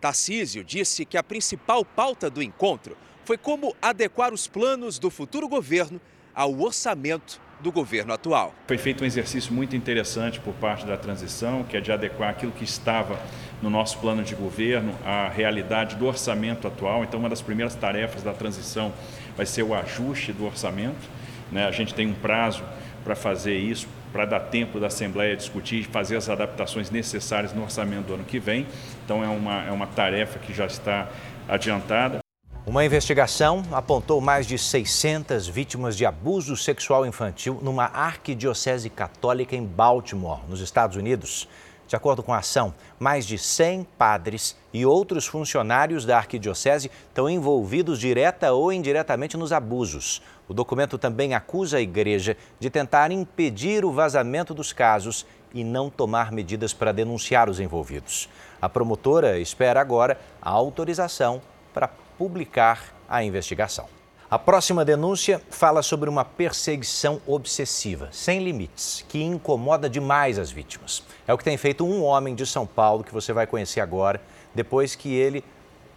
Tarcísio 0.00 0.62
disse 0.64 1.04
que 1.04 1.16
a 1.16 1.22
principal 1.22 1.84
pauta 1.84 2.30
do 2.30 2.42
encontro 2.42 2.96
foi 3.24 3.36
como 3.36 3.74
adequar 3.82 4.32
os 4.32 4.46
planos 4.46 4.98
do 4.98 5.10
futuro 5.10 5.48
governo 5.48 6.00
ao 6.34 6.60
orçamento 6.60 7.40
do 7.60 7.72
governo 7.72 8.12
atual. 8.12 8.54
Foi 8.66 8.78
feito 8.78 9.02
um 9.02 9.06
exercício 9.06 9.52
muito 9.52 9.74
interessante 9.74 10.40
por 10.40 10.54
parte 10.54 10.86
da 10.86 10.96
transição, 10.96 11.64
que 11.64 11.76
é 11.76 11.80
de 11.80 11.90
adequar 11.90 12.30
aquilo 12.30 12.52
que 12.52 12.64
estava 12.64 13.18
no 13.60 13.68
nosso 13.68 13.98
plano 13.98 14.22
de 14.22 14.34
governo 14.34 14.94
à 15.04 15.28
realidade 15.28 15.96
do 15.96 16.06
orçamento 16.06 16.68
atual. 16.68 17.02
Então, 17.02 17.18
uma 17.18 17.28
das 17.28 17.42
primeiras 17.42 17.74
tarefas 17.74 18.22
da 18.22 18.32
transição 18.32 18.92
vai 19.36 19.46
ser 19.46 19.62
o 19.62 19.74
ajuste 19.74 20.32
do 20.32 20.44
orçamento. 20.44 21.08
Né? 21.50 21.66
A 21.66 21.72
gente 21.72 21.94
tem 21.94 22.06
um 22.06 22.14
prazo 22.14 22.62
para 23.02 23.16
fazer 23.16 23.56
isso, 23.56 23.88
para 24.12 24.24
dar 24.24 24.40
tempo 24.40 24.78
da 24.78 24.86
Assembleia 24.86 25.36
discutir 25.36 25.80
e 25.80 25.84
fazer 25.84 26.16
as 26.16 26.28
adaptações 26.28 26.90
necessárias 26.90 27.52
no 27.52 27.62
orçamento 27.62 28.06
do 28.06 28.14
ano 28.14 28.24
que 28.24 28.38
vem. 28.38 28.66
Então, 29.04 29.24
é 29.24 29.28
uma, 29.28 29.64
é 29.64 29.72
uma 29.72 29.86
tarefa 29.86 30.38
que 30.38 30.52
já 30.52 30.66
está 30.66 31.08
adiantada. 31.48 32.20
Uma 32.68 32.84
investigação 32.84 33.62
apontou 33.72 34.20
mais 34.20 34.46
de 34.46 34.58
600 34.58 35.48
vítimas 35.48 35.96
de 35.96 36.04
abuso 36.04 36.54
sexual 36.54 37.06
infantil 37.06 37.58
numa 37.62 37.86
arquidiocese 37.86 38.90
católica 38.90 39.56
em 39.56 39.64
Baltimore, 39.64 40.40
nos 40.46 40.60
Estados 40.60 40.94
Unidos. 40.94 41.48
De 41.86 41.96
acordo 41.96 42.22
com 42.22 42.30
a 42.30 42.40
ação, 42.40 42.74
mais 42.98 43.26
de 43.26 43.38
100 43.38 43.84
padres 43.96 44.54
e 44.70 44.84
outros 44.84 45.26
funcionários 45.26 46.04
da 46.04 46.18
arquidiocese 46.18 46.90
estão 47.08 47.30
envolvidos 47.30 47.98
direta 47.98 48.52
ou 48.52 48.70
indiretamente 48.70 49.38
nos 49.38 49.50
abusos. 49.50 50.20
O 50.46 50.52
documento 50.52 50.98
também 50.98 51.32
acusa 51.32 51.78
a 51.78 51.80
igreja 51.80 52.36
de 52.60 52.68
tentar 52.68 53.10
impedir 53.10 53.82
o 53.82 53.92
vazamento 53.92 54.52
dos 54.52 54.74
casos 54.74 55.24
e 55.54 55.64
não 55.64 55.88
tomar 55.88 56.30
medidas 56.30 56.74
para 56.74 56.92
denunciar 56.92 57.48
os 57.48 57.60
envolvidos. 57.60 58.28
A 58.60 58.68
promotora 58.68 59.38
espera 59.38 59.80
agora 59.80 60.20
a 60.42 60.50
autorização 60.50 61.40
para 61.72 61.88
publicar 62.18 62.92
a 63.08 63.22
investigação. 63.22 63.86
A 64.30 64.38
próxima 64.38 64.84
denúncia 64.84 65.40
fala 65.48 65.82
sobre 65.82 66.10
uma 66.10 66.22
perseguição 66.22 67.18
obsessiva, 67.26 68.10
sem 68.12 68.44
limites, 68.44 69.02
que 69.08 69.22
incomoda 69.22 69.88
demais 69.88 70.38
as 70.38 70.50
vítimas. 70.50 71.02
É 71.26 71.32
o 71.32 71.38
que 71.38 71.44
tem 71.44 71.56
feito 71.56 71.86
um 71.86 72.04
homem 72.04 72.34
de 72.34 72.44
São 72.44 72.66
Paulo, 72.66 73.02
que 73.02 73.14
você 73.14 73.32
vai 73.32 73.46
conhecer 73.46 73.80
agora, 73.80 74.20
depois 74.54 74.94
que 74.94 75.14
ele, 75.14 75.42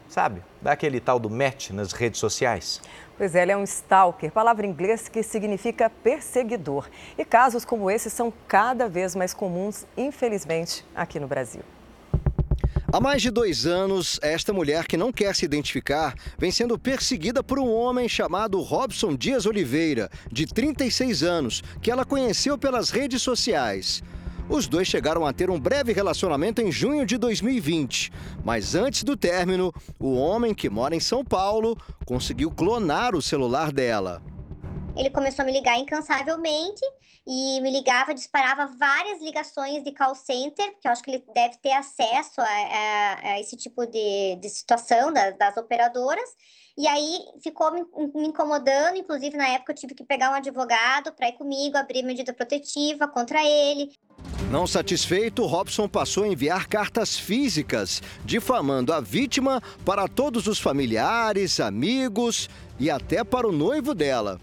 sabe, 0.07 0.41
dá 0.61 0.71
aquele 0.71 1.01
tal 1.01 1.19
do 1.19 1.29
match 1.29 1.71
nas 1.71 1.91
redes 1.91 2.21
sociais. 2.21 2.81
Pois 3.17 3.35
é, 3.35 3.41
ele 3.41 3.51
é 3.51 3.57
um 3.57 3.63
stalker, 3.63 4.31
palavra 4.31 4.65
em 4.65 4.69
inglês 4.69 5.09
que 5.09 5.21
significa 5.23 5.89
perseguidor. 5.89 6.87
E 7.17 7.25
casos 7.25 7.65
como 7.65 7.91
esse 7.91 8.09
são 8.09 8.31
cada 8.47 8.87
vez 8.87 9.13
mais 9.13 9.33
comuns, 9.33 9.85
infelizmente, 9.97 10.85
aqui 10.95 11.19
no 11.19 11.27
Brasil. 11.27 11.63
Há 12.93 12.99
mais 12.99 13.21
de 13.21 13.31
dois 13.31 13.65
anos, 13.65 14.19
esta 14.21 14.51
mulher 14.51 14.85
que 14.85 14.97
não 14.97 15.13
quer 15.13 15.33
se 15.33 15.45
identificar 15.45 16.13
vem 16.37 16.51
sendo 16.51 16.77
perseguida 16.77 17.41
por 17.41 17.57
um 17.57 17.73
homem 17.73 18.09
chamado 18.09 18.59
Robson 18.59 19.15
Dias 19.15 19.45
Oliveira, 19.45 20.11
de 20.29 20.45
36 20.45 21.23
anos, 21.23 21.63
que 21.81 21.89
ela 21.89 22.03
conheceu 22.03 22.57
pelas 22.57 22.89
redes 22.89 23.21
sociais. 23.21 24.03
Os 24.49 24.67
dois 24.67 24.89
chegaram 24.89 25.25
a 25.25 25.31
ter 25.31 25.49
um 25.49 25.57
breve 25.57 25.93
relacionamento 25.93 26.61
em 26.61 26.69
junho 26.69 27.05
de 27.05 27.17
2020. 27.17 28.11
Mas 28.43 28.75
antes 28.75 29.03
do 29.03 29.15
término, 29.15 29.73
o 29.97 30.13
homem 30.15 30.53
que 30.53 30.69
mora 30.69 30.93
em 30.93 30.99
São 30.99 31.23
Paulo 31.23 31.77
conseguiu 32.05 32.51
clonar 32.51 33.15
o 33.15 33.21
celular 33.21 33.71
dela. 33.71 34.21
Ele 34.95 35.09
começou 35.09 35.43
a 35.43 35.45
me 35.45 35.51
ligar 35.51 35.77
incansavelmente 35.77 36.81
e 37.25 37.61
me 37.61 37.71
ligava, 37.71 38.13
disparava 38.13 38.67
várias 38.77 39.21
ligações 39.21 39.83
de 39.83 39.91
call 39.91 40.15
center, 40.15 40.75
que 40.79 40.87
eu 40.87 40.91
acho 40.91 41.03
que 41.03 41.11
ele 41.11 41.23
deve 41.33 41.57
ter 41.57 41.71
acesso 41.71 42.41
a, 42.41 42.43
a, 42.43 43.19
a 43.33 43.39
esse 43.39 43.55
tipo 43.55 43.85
de, 43.85 44.35
de 44.35 44.49
situação 44.49 45.13
das, 45.13 45.37
das 45.37 45.55
operadoras. 45.55 46.29
E 46.77 46.87
aí 46.87 47.19
ficou 47.43 47.71
me, 47.71 47.83
me, 48.15 48.27
incomodando, 48.27 48.97
inclusive 48.97 49.37
na 49.37 49.47
época 49.49 49.71
eu 49.71 49.75
tive 49.75 49.93
que 49.93 50.03
pegar 50.03 50.31
um 50.31 50.35
advogado 50.35 51.11
para 51.13 51.29
ir 51.29 51.33
comigo, 51.33 51.77
abrir 51.77 52.01
medida 52.03 52.33
protetiva 52.33 53.07
contra 53.07 53.43
ele. 53.43 53.91
Não 54.49 54.65
satisfeito, 54.65 55.45
Robson 55.45 55.87
passou 55.87 56.23
a 56.23 56.27
enviar 56.27 56.67
cartas 56.67 57.17
físicas, 57.17 58.01
difamando 58.25 58.93
a 58.93 58.99
vítima 58.99 59.61
para 59.85 60.07
todos 60.07 60.47
os 60.47 60.59
familiares, 60.59 61.59
amigos 61.59 62.49
e 62.79 62.89
até 62.89 63.23
para 63.23 63.47
o 63.47 63.51
noivo 63.51 63.93
dela. 63.93 64.39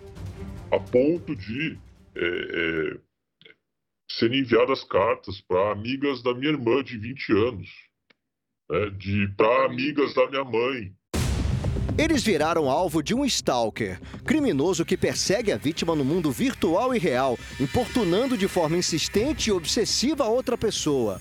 A 0.70 0.78
ponto 0.78 1.35
de 1.35 1.78
é, 2.14 2.20
é, 2.20 2.98
serem 4.11 4.40
enviadas 4.40 4.85
cartas 4.85 5.40
para 5.40 5.72
amigas 5.72 6.22
da 6.22 6.35
minha 6.35 6.52
irmã 6.52 6.83
de 6.83 6.98
20 6.98 7.33
anos, 7.33 7.68
né, 8.70 8.90
de 8.90 9.28
para 9.37 9.66
amigas 9.66 10.14
da 10.14 10.28
minha 10.28 10.44
mãe. 10.44 10.92
Eles 11.96 12.22
viraram 12.22 12.70
alvo 12.70 13.02
de 13.02 13.14
um 13.14 13.24
stalker, 13.24 14.00
criminoso 14.24 14.85
que 14.85 14.96
persegue 14.96 15.50
a 15.50 15.57
vítima 15.57 15.96
no 15.96 16.04
mundo 16.04 16.31
virtual 16.31 16.94
e 16.94 16.98
real, 16.98 17.37
importunando 17.59 18.37
de 18.37 18.46
forma 18.46 18.76
insistente 18.76 19.48
e 19.48 19.52
obsessiva 19.52 20.24
a 20.24 20.28
outra 20.28 20.57
pessoa. 20.57 21.20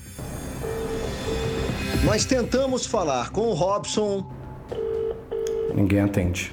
Nós 2.04 2.24
tentamos 2.24 2.86
falar 2.86 3.30
com 3.30 3.48
o 3.48 3.54
Robson. 3.54 4.32
Ninguém 5.74 6.00
atende. 6.00 6.52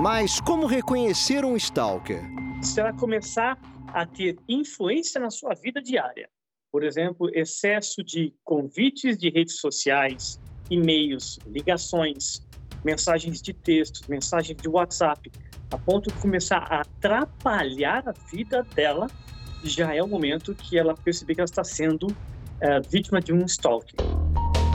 Mas 0.00 0.40
como 0.40 0.66
reconhecer 0.66 1.44
um 1.44 1.56
stalker? 1.56 2.22
se 2.62 2.80
ela 2.80 2.92
começar 2.92 3.58
a 3.88 4.06
ter 4.06 4.38
influência 4.48 5.20
na 5.20 5.30
sua 5.30 5.54
vida 5.54 5.82
diária, 5.82 6.28
por 6.70 6.84
exemplo, 6.84 7.28
excesso 7.34 8.02
de 8.02 8.32
convites 8.44 9.18
de 9.18 9.28
redes 9.28 9.58
sociais, 9.58 10.40
e-mails, 10.70 11.38
ligações, 11.46 12.46
mensagens 12.84 13.42
de 13.42 13.52
texto, 13.52 14.08
mensagens 14.08 14.56
de 14.56 14.68
WhatsApp, 14.68 15.30
a 15.70 15.76
ponto 15.76 16.10
de 16.10 16.18
começar 16.18 16.58
a 16.58 16.80
atrapalhar 16.80 18.08
a 18.08 18.12
vida 18.30 18.62
dela, 18.74 19.08
já 19.64 19.94
é 19.94 20.02
o 20.02 20.08
momento 20.08 20.54
que 20.54 20.78
ela 20.78 20.94
perceber 20.94 21.34
que 21.34 21.40
ela 21.40 21.44
está 21.44 21.64
sendo 21.64 22.06
é, 22.60 22.80
vítima 22.80 23.20
de 23.20 23.32
um 23.32 23.44
stalking. 23.44 24.21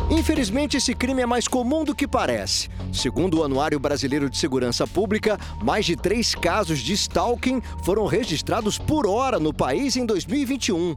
Infelizmente, 0.10 0.78
esse 0.78 0.96
crime 0.96 1.22
é 1.22 1.26
mais 1.26 1.50
comum 1.50 1.84
do 1.84 1.94
que 1.94 2.08
parece. 2.08 2.70
Segundo 2.94 3.40
o 3.40 3.44
Anuário 3.44 3.78
Brasileiro 3.78 4.30
de 4.30 4.38
Segurança 4.38 4.88
Pública, 4.88 5.38
mais 5.62 5.86
de 5.86 5.98
três 5.98 6.34
casos 6.34 6.80
de 6.80 6.94
stalking 6.94 7.60
foram 7.84 8.06
registrados 8.06 8.78
por 8.78 9.06
hora 9.06 9.38
no 9.38 9.54
país 9.54 9.98
em 9.98 10.06
2021. 10.06 10.96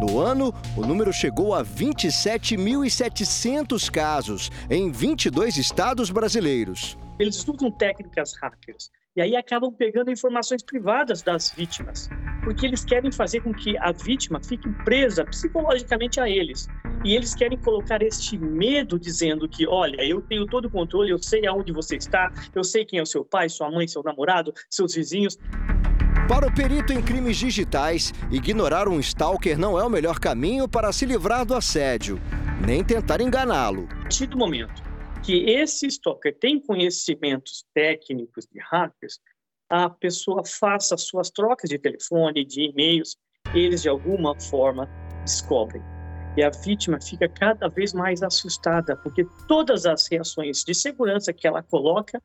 No 0.00 0.20
ano, 0.20 0.54
o 0.76 0.86
número 0.86 1.12
chegou 1.12 1.52
a 1.52 1.64
27.700 1.64 3.90
casos 3.90 4.52
em 4.70 4.92
22 4.92 5.56
estados 5.56 6.10
brasileiros. 6.10 6.96
Eles 7.18 7.44
usam 7.48 7.72
técnicas 7.72 8.34
hackers 8.40 8.88
e 9.16 9.22
aí 9.22 9.36
acabam 9.36 9.72
pegando 9.72 10.10
informações 10.10 10.62
privadas 10.62 11.22
das 11.22 11.52
vítimas, 11.56 12.10
porque 12.42 12.66
eles 12.66 12.84
querem 12.84 13.12
fazer 13.12 13.40
com 13.42 13.54
que 13.54 13.78
a 13.78 13.92
vítima 13.92 14.40
fique 14.42 14.68
presa 14.84 15.24
psicologicamente 15.24 16.20
a 16.20 16.28
eles. 16.28 16.66
E 17.04 17.14
eles 17.14 17.34
querem 17.34 17.56
colocar 17.58 18.02
este 18.02 18.36
medo 18.36 18.98
dizendo 18.98 19.48
que, 19.48 19.68
olha, 19.68 20.02
eu 20.02 20.20
tenho 20.22 20.46
todo 20.46 20.64
o 20.64 20.70
controle, 20.70 21.10
eu 21.10 21.22
sei 21.22 21.46
aonde 21.46 21.72
você 21.72 21.96
está, 21.96 22.32
eu 22.54 22.64
sei 22.64 22.84
quem 22.84 22.98
é 22.98 23.02
o 23.02 23.06
seu 23.06 23.24
pai, 23.24 23.48
sua 23.48 23.70
mãe, 23.70 23.86
seu 23.86 24.02
namorado, 24.02 24.52
seus 24.68 24.94
vizinhos. 24.94 25.38
Para 26.26 26.48
o 26.48 26.54
perito 26.54 26.92
em 26.92 27.02
crimes 27.02 27.36
digitais, 27.36 28.12
ignorar 28.32 28.88
um 28.88 28.98
stalker 28.98 29.58
não 29.58 29.78
é 29.78 29.84
o 29.84 29.90
melhor 29.90 30.18
caminho 30.18 30.66
para 30.66 30.90
se 30.92 31.04
livrar 31.04 31.44
do 31.44 31.54
assédio, 31.54 32.18
nem 32.66 32.82
tentar 32.82 33.20
enganá-lo. 33.20 33.86
A 33.90 33.96
partir 34.00 34.26
do 34.26 34.38
momento 34.38 34.83
que 35.24 35.50
esse 35.50 35.86
stalker 35.86 36.36
tem 36.38 36.60
conhecimentos 36.60 37.64
técnicos 37.72 38.46
de 38.46 38.60
hackers, 38.60 39.18
a 39.70 39.88
pessoa 39.88 40.44
faça 40.44 40.96
suas 40.98 41.30
trocas 41.30 41.70
de 41.70 41.78
telefone, 41.78 42.44
de 42.44 42.68
e-mails, 42.68 43.16
eles 43.54 43.82
de 43.82 43.88
alguma 43.88 44.38
forma 44.38 44.86
descobrem. 45.24 45.82
E 46.36 46.42
a 46.42 46.50
vítima 46.50 47.00
fica 47.00 47.26
cada 47.28 47.68
vez 47.68 47.94
mais 47.94 48.22
assustada, 48.22 48.96
porque 48.96 49.26
todas 49.48 49.86
as 49.86 50.06
reações 50.08 50.62
de 50.62 50.74
segurança 50.74 51.32
que 51.32 51.46
ela 51.46 51.62
coloca 51.62 52.22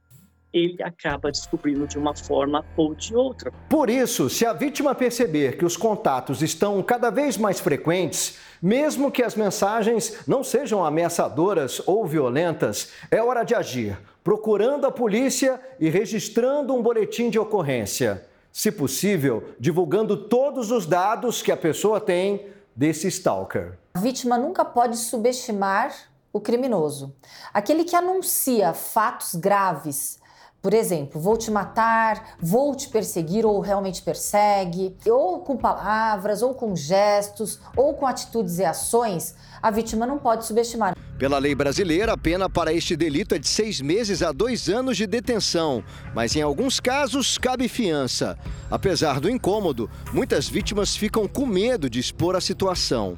ele 0.54 0.82
acaba 0.82 1.32
descobrindo 1.32 1.88
de 1.88 1.98
uma 1.98 2.16
forma 2.16 2.66
ou 2.76 2.96
de 2.96 3.16
outra. 3.16 3.52
Por 3.70 3.90
isso, 3.90 4.30
se 4.30 4.46
a 4.46 4.54
vítima 4.54 4.96
perceber 4.96 5.58
que 5.58 5.66
os 5.66 5.78
contatos 5.78 6.42
estão 6.42 6.82
cada 6.82 7.10
vez 7.10 7.38
mais 7.38 7.60
frequentes, 7.60 8.38
mesmo 8.62 9.12
que 9.12 9.24
as 9.24 9.36
mensagens 9.36 10.28
não 10.28 10.44
sejam 10.44 10.84
ameaçadoras 10.84 11.82
ou 11.86 12.06
violentas, 12.06 12.92
é 13.12 13.22
hora 13.22 13.44
de 13.44 13.56
agir, 13.56 13.98
procurando 14.24 14.86
a 14.86 14.92
polícia 14.92 15.60
e 15.80 15.90
registrando 15.90 16.74
um 16.74 16.82
boletim 16.82 17.30
de 17.30 17.40
ocorrência. 17.40 18.26
Se 18.52 18.72
possível, 18.72 19.54
divulgando 19.60 20.18
todos 20.18 20.72
os 20.72 20.86
dados 20.86 21.42
que 21.42 21.52
a 21.52 21.58
pessoa 21.58 22.02
tem 22.02 22.48
desse 22.76 23.08
stalker. 23.08 23.78
A 23.94 24.00
vítima 24.00 24.38
nunca 24.38 24.66
pode 24.66 24.98
subestimar 24.98 25.94
o 26.34 26.40
criminoso. 26.40 27.16
Aquele 27.54 27.84
que 27.84 27.96
anuncia 27.96 28.74
fatos 28.74 29.36
graves 29.36 30.20
por 30.62 30.74
exemplo, 30.74 31.22
vou 31.22 31.38
te 31.38 31.50
matar, 31.50 32.36
vou 32.42 32.76
te 32.76 32.90
perseguir 32.90 33.46
ou 33.46 33.60
realmente 33.62 34.02
persegue, 34.02 34.96
ou 35.08 35.40
com 35.40 35.56
palavras, 35.56 36.42
ou 36.42 36.54
com 36.54 36.76
gestos, 36.76 37.60
ou 37.76 37.94
com 37.94 38.06
atitudes 38.06 38.60
e 38.60 38.66
ações, 38.66 39.36
a 39.62 39.72
vítima 39.72 40.06
não 40.06 40.18
pode 40.18 40.46
subestimar. 40.46 40.96
Pela 41.18 41.38
lei 41.38 41.54
brasileira, 41.54 42.14
a 42.14 42.18
pena 42.18 42.50
para 42.50 42.74
este 42.74 42.96
delito 42.96 43.36
é 43.36 43.40
de 43.40 43.48
seis 43.48 43.82
meses 43.82 44.22
a 44.22 44.32
dois 44.32 44.70
anos 44.70 44.96
de 44.96 45.06
detenção, 45.06 45.84
mas 46.14 46.36
em 46.36 46.42
alguns 46.42 46.80
casos 46.80 47.38
cabe 47.38 47.68
fiança. 47.68 48.38
Apesar 48.72 49.20
do 49.20 49.30
incômodo, 49.30 49.90
muitas 50.14 50.48
vítimas 50.48 50.96
ficam 50.96 51.28
com 51.28 51.46
medo 51.46 51.90
de 51.90 52.00
expor 52.00 52.36
a 52.36 52.42
situação. 52.42 53.18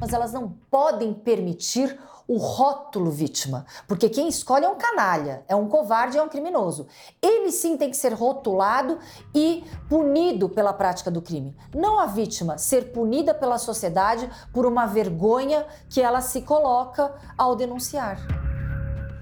Mas 0.00 0.12
elas 0.12 0.32
não 0.32 0.56
podem 0.70 1.14
permitir 1.14 1.96
o 2.28 2.36
rótulo 2.36 3.10
vítima, 3.10 3.64
porque 3.86 4.08
quem 4.08 4.28
escolhe 4.28 4.64
é 4.64 4.68
um 4.68 4.76
canalha, 4.76 5.44
é 5.48 5.54
um 5.54 5.68
covarde, 5.68 6.18
é 6.18 6.22
um 6.22 6.28
criminoso. 6.28 6.86
Ele 7.22 7.52
sim 7.52 7.76
tem 7.76 7.90
que 7.90 7.96
ser 7.96 8.12
rotulado 8.12 8.98
e 9.34 9.64
punido 9.88 10.48
pela 10.48 10.72
prática 10.72 11.10
do 11.10 11.22
crime. 11.22 11.56
Não 11.74 11.98
a 11.98 12.06
vítima 12.06 12.58
ser 12.58 12.92
punida 12.92 13.32
pela 13.32 13.58
sociedade 13.58 14.28
por 14.52 14.66
uma 14.66 14.86
vergonha 14.86 15.66
que 15.88 16.00
ela 16.00 16.20
se 16.20 16.42
coloca 16.42 17.14
ao 17.38 17.54
denunciar. 17.54 18.18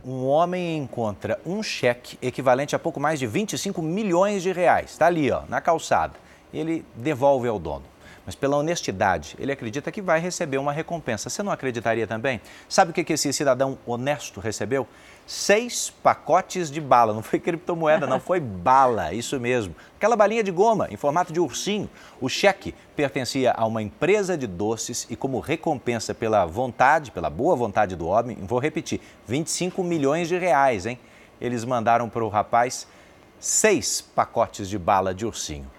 Um 0.04 0.26
homem 0.26 0.76
encontra 0.76 1.40
um 1.46 1.62
cheque 1.62 2.18
equivalente 2.20 2.76
a 2.76 2.78
pouco 2.78 3.00
mais 3.00 3.18
de 3.18 3.26
25 3.26 3.80
milhões 3.80 4.42
de 4.42 4.52
reais. 4.52 4.90
Está 4.90 5.06
ali, 5.06 5.30
ó, 5.30 5.42
na 5.48 5.62
calçada. 5.62 6.14
Ele 6.52 6.84
devolve 6.94 7.48
ao 7.48 7.58
dono. 7.58 7.93
Mas 8.24 8.34
pela 8.34 8.56
honestidade. 8.56 9.36
Ele 9.38 9.52
acredita 9.52 9.92
que 9.92 10.00
vai 10.00 10.20
receber 10.20 10.58
uma 10.58 10.72
recompensa. 10.72 11.28
Você 11.28 11.42
não 11.42 11.52
acreditaria 11.52 12.06
também? 12.06 12.40
Sabe 12.68 12.90
o 12.90 12.94
que 12.94 13.12
esse 13.12 13.32
cidadão 13.32 13.78
honesto 13.86 14.40
recebeu? 14.40 14.86
Seis 15.26 15.90
pacotes 16.02 16.70
de 16.70 16.80
bala. 16.80 17.12
Não 17.12 17.22
foi 17.22 17.38
criptomoeda, 17.40 18.06
não, 18.06 18.20
foi 18.20 18.40
bala, 18.40 19.12
isso 19.12 19.38
mesmo. 19.38 19.74
Aquela 19.96 20.16
balinha 20.16 20.42
de 20.42 20.50
goma 20.50 20.88
em 20.90 20.96
formato 20.96 21.32
de 21.32 21.40
ursinho. 21.40 21.88
O 22.20 22.28
cheque 22.28 22.74
pertencia 22.96 23.52
a 23.56 23.66
uma 23.66 23.82
empresa 23.82 24.36
de 24.36 24.46
doces 24.46 25.06
e, 25.10 25.16
como 25.16 25.40
recompensa 25.40 26.14
pela 26.14 26.46
vontade, 26.46 27.10
pela 27.10 27.28
boa 27.30 27.56
vontade 27.56 27.96
do 27.96 28.06
homem, 28.06 28.36
vou 28.42 28.58
repetir: 28.58 29.00
25 29.26 29.82
milhões 29.82 30.28
de 30.28 30.38
reais, 30.38 30.86
hein? 30.86 30.98
Eles 31.40 31.64
mandaram 31.64 32.08
para 32.08 32.24
o 32.24 32.28
rapaz 32.28 32.86
seis 33.38 34.00
pacotes 34.00 34.68
de 34.68 34.78
bala 34.78 35.14
de 35.14 35.26
ursinho. 35.26 35.70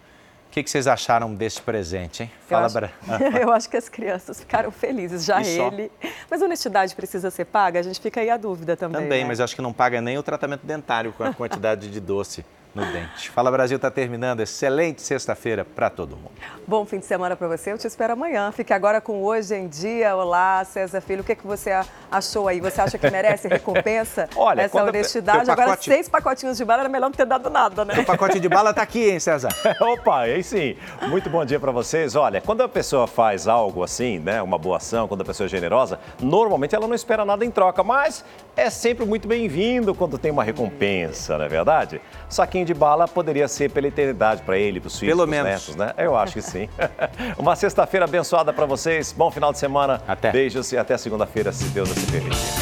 O 0.55 0.57
que, 0.57 0.63
que 0.63 0.69
vocês 0.69 0.87
acharam 0.87 1.35
desse 1.35 1.61
presente, 1.61 2.23
hein? 2.23 2.31
Fala, 2.47 2.61
eu 2.61 2.65
acho, 2.65 2.73
Bra... 2.75 2.91
eu 3.41 3.51
acho 3.51 3.69
que 3.69 3.75
as 3.75 3.89
crianças 3.89 4.39
ficaram 4.39 4.71
felizes, 4.71 5.25
já 5.25 5.41
ele. 5.41 5.91
Mas 6.31 6.41
a 6.41 6.45
honestidade 6.45 6.95
precisa 6.95 7.29
ser 7.29 7.43
paga? 7.43 7.77
A 7.77 7.83
gente 7.83 7.99
fica 7.99 8.21
aí 8.21 8.29
a 8.29 8.37
dúvida 8.37 8.77
também. 8.77 9.01
Também, 9.01 9.23
né? 9.23 9.27
mas 9.27 9.39
eu 9.39 9.43
acho 9.43 9.53
que 9.53 9.61
não 9.61 9.73
paga 9.73 9.99
nem 9.99 10.17
o 10.17 10.23
tratamento 10.23 10.65
dentário 10.65 11.11
com 11.11 11.25
a 11.25 11.33
quantidade 11.33 11.91
de 11.91 11.99
doce 11.99 12.45
no 12.75 12.85
dente. 12.91 13.29
Fala 13.29 13.49
Brasil 13.49 13.77
está 13.77 13.89
terminando. 13.89 14.41
Excelente 14.41 15.01
sexta-feira 15.01 15.63
para 15.63 15.89
todo 15.89 16.17
mundo. 16.17 16.31
Bom 16.67 16.85
fim 16.85 16.99
de 16.99 17.05
semana 17.05 17.35
para 17.35 17.47
você. 17.47 17.71
Eu 17.71 17.77
te 17.77 17.87
espero 17.87 18.13
amanhã. 18.13 18.51
Fique 18.51 18.73
agora 18.73 18.99
com 18.99 19.23
Hoje 19.23 19.55
em 19.55 19.67
Dia. 19.67 20.13
Olá, 20.15 20.63
César 20.65 20.99
Filho. 20.99 21.21
O 21.21 21.23
que, 21.23 21.31
é 21.31 21.35
que 21.35 21.47
você 21.47 21.71
achou 22.11 22.49
aí? 22.49 22.59
Você 22.59 22.81
acha 22.81 22.97
que 22.97 23.09
merece 23.09 23.47
recompensa? 23.47 24.27
Olha, 24.35 24.63
essa 24.63 24.83
honestidade. 24.83 25.45
Pacote... 25.45 25.61
Agora, 25.61 25.81
seis 25.81 26.09
pacotinhos 26.09 26.57
de 26.57 26.65
bala 26.65 26.81
era 26.81 26.89
melhor 26.89 27.05
não 27.07 27.13
ter 27.13 27.25
dado 27.25 27.49
nada, 27.49 27.85
né? 27.85 27.97
O 27.99 28.05
pacote 28.05 28.39
de 28.39 28.49
bala 28.49 28.71
está 28.71 28.81
aqui, 28.81 29.09
hein, 29.09 29.19
César? 29.19 29.49
Opa, 29.79 30.21
aí 30.21 30.43
sim. 30.43 30.75
Muito 31.07 31.29
bom 31.29 31.45
dia 31.45 31.59
para 31.59 31.71
vocês. 31.71 32.15
Olha, 32.15 32.41
quando 32.41 32.61
a 32.61 32.67
pessoa 32.67 33.07
faz 33.07 33.47
algo 33.47 33.83
assim, 33.83 34.19
né, 34.19 34.41
uma 34.41 34.57
boa 34.57 34.77
ação, 34.77 35.07
quando 35.07 35.21
a 35.21 35.25
pessoa 35.25 35.45
é 35.45 35.49
generosa, 35.49 35.97
normalmente 36.19 36.75
ela 36.75 36.87
não 36.87 36.95
espera 36.95 37.23
nada 37.23 37.45
em 37.45 37.51
troca, 37.51 37.83
mas 37.83 38.25
é 38.57 38.69
sempre 38.69 39.05
muito 39.05 39.27
bem-vindo 39.27 39.95
quando 39.95 40.17
tem 40.17 40.31
uma 40.31 40.43
recompensa, 40.43 41.37
não 41.37 41.45
é 41.45 41.47
verdade? 41.47 42.01
Saquinho 42.27 42.64
de 42.65 42.73
bala 42.73 43.07
poderia 43.07 43.47
ser 43.47 43.69
pela 43.71 43.87
eternidade 43.87 44.41
para 44.41 44.57
ele, 44.57 44.79
para 44.79 44.87
os 44.87 44.99
filhos, 44.99 45.15
Pelo 45.15 45.27
menos. 45.27 45.49
netos, 45.51 45.75
né? 45.75 45.93
Eu 45.97 46.15
acho 46.17 46.33
que 46.33 46.41
sim. 46.41 46.67
Uma 47.37 47.55
sexta-feira 47.55 48.05
abençoada 48.05 48.51
para 48.51 48.65
vocês. 48.65 49.13
Bom 49.13 49.31
final 49.31 49.51
de 49.53 49.59
semana. 49.59 50.01
Até. 50.07 50.31
Beijos 50.31 50.71
e 50.71 50.77
até 50.77 50.97
segunda-feira, 50.97 51.51
se 51.51 51.65
Deus 51.65 51.89
assim 51.91 52.07
permitir. 52.11 52.55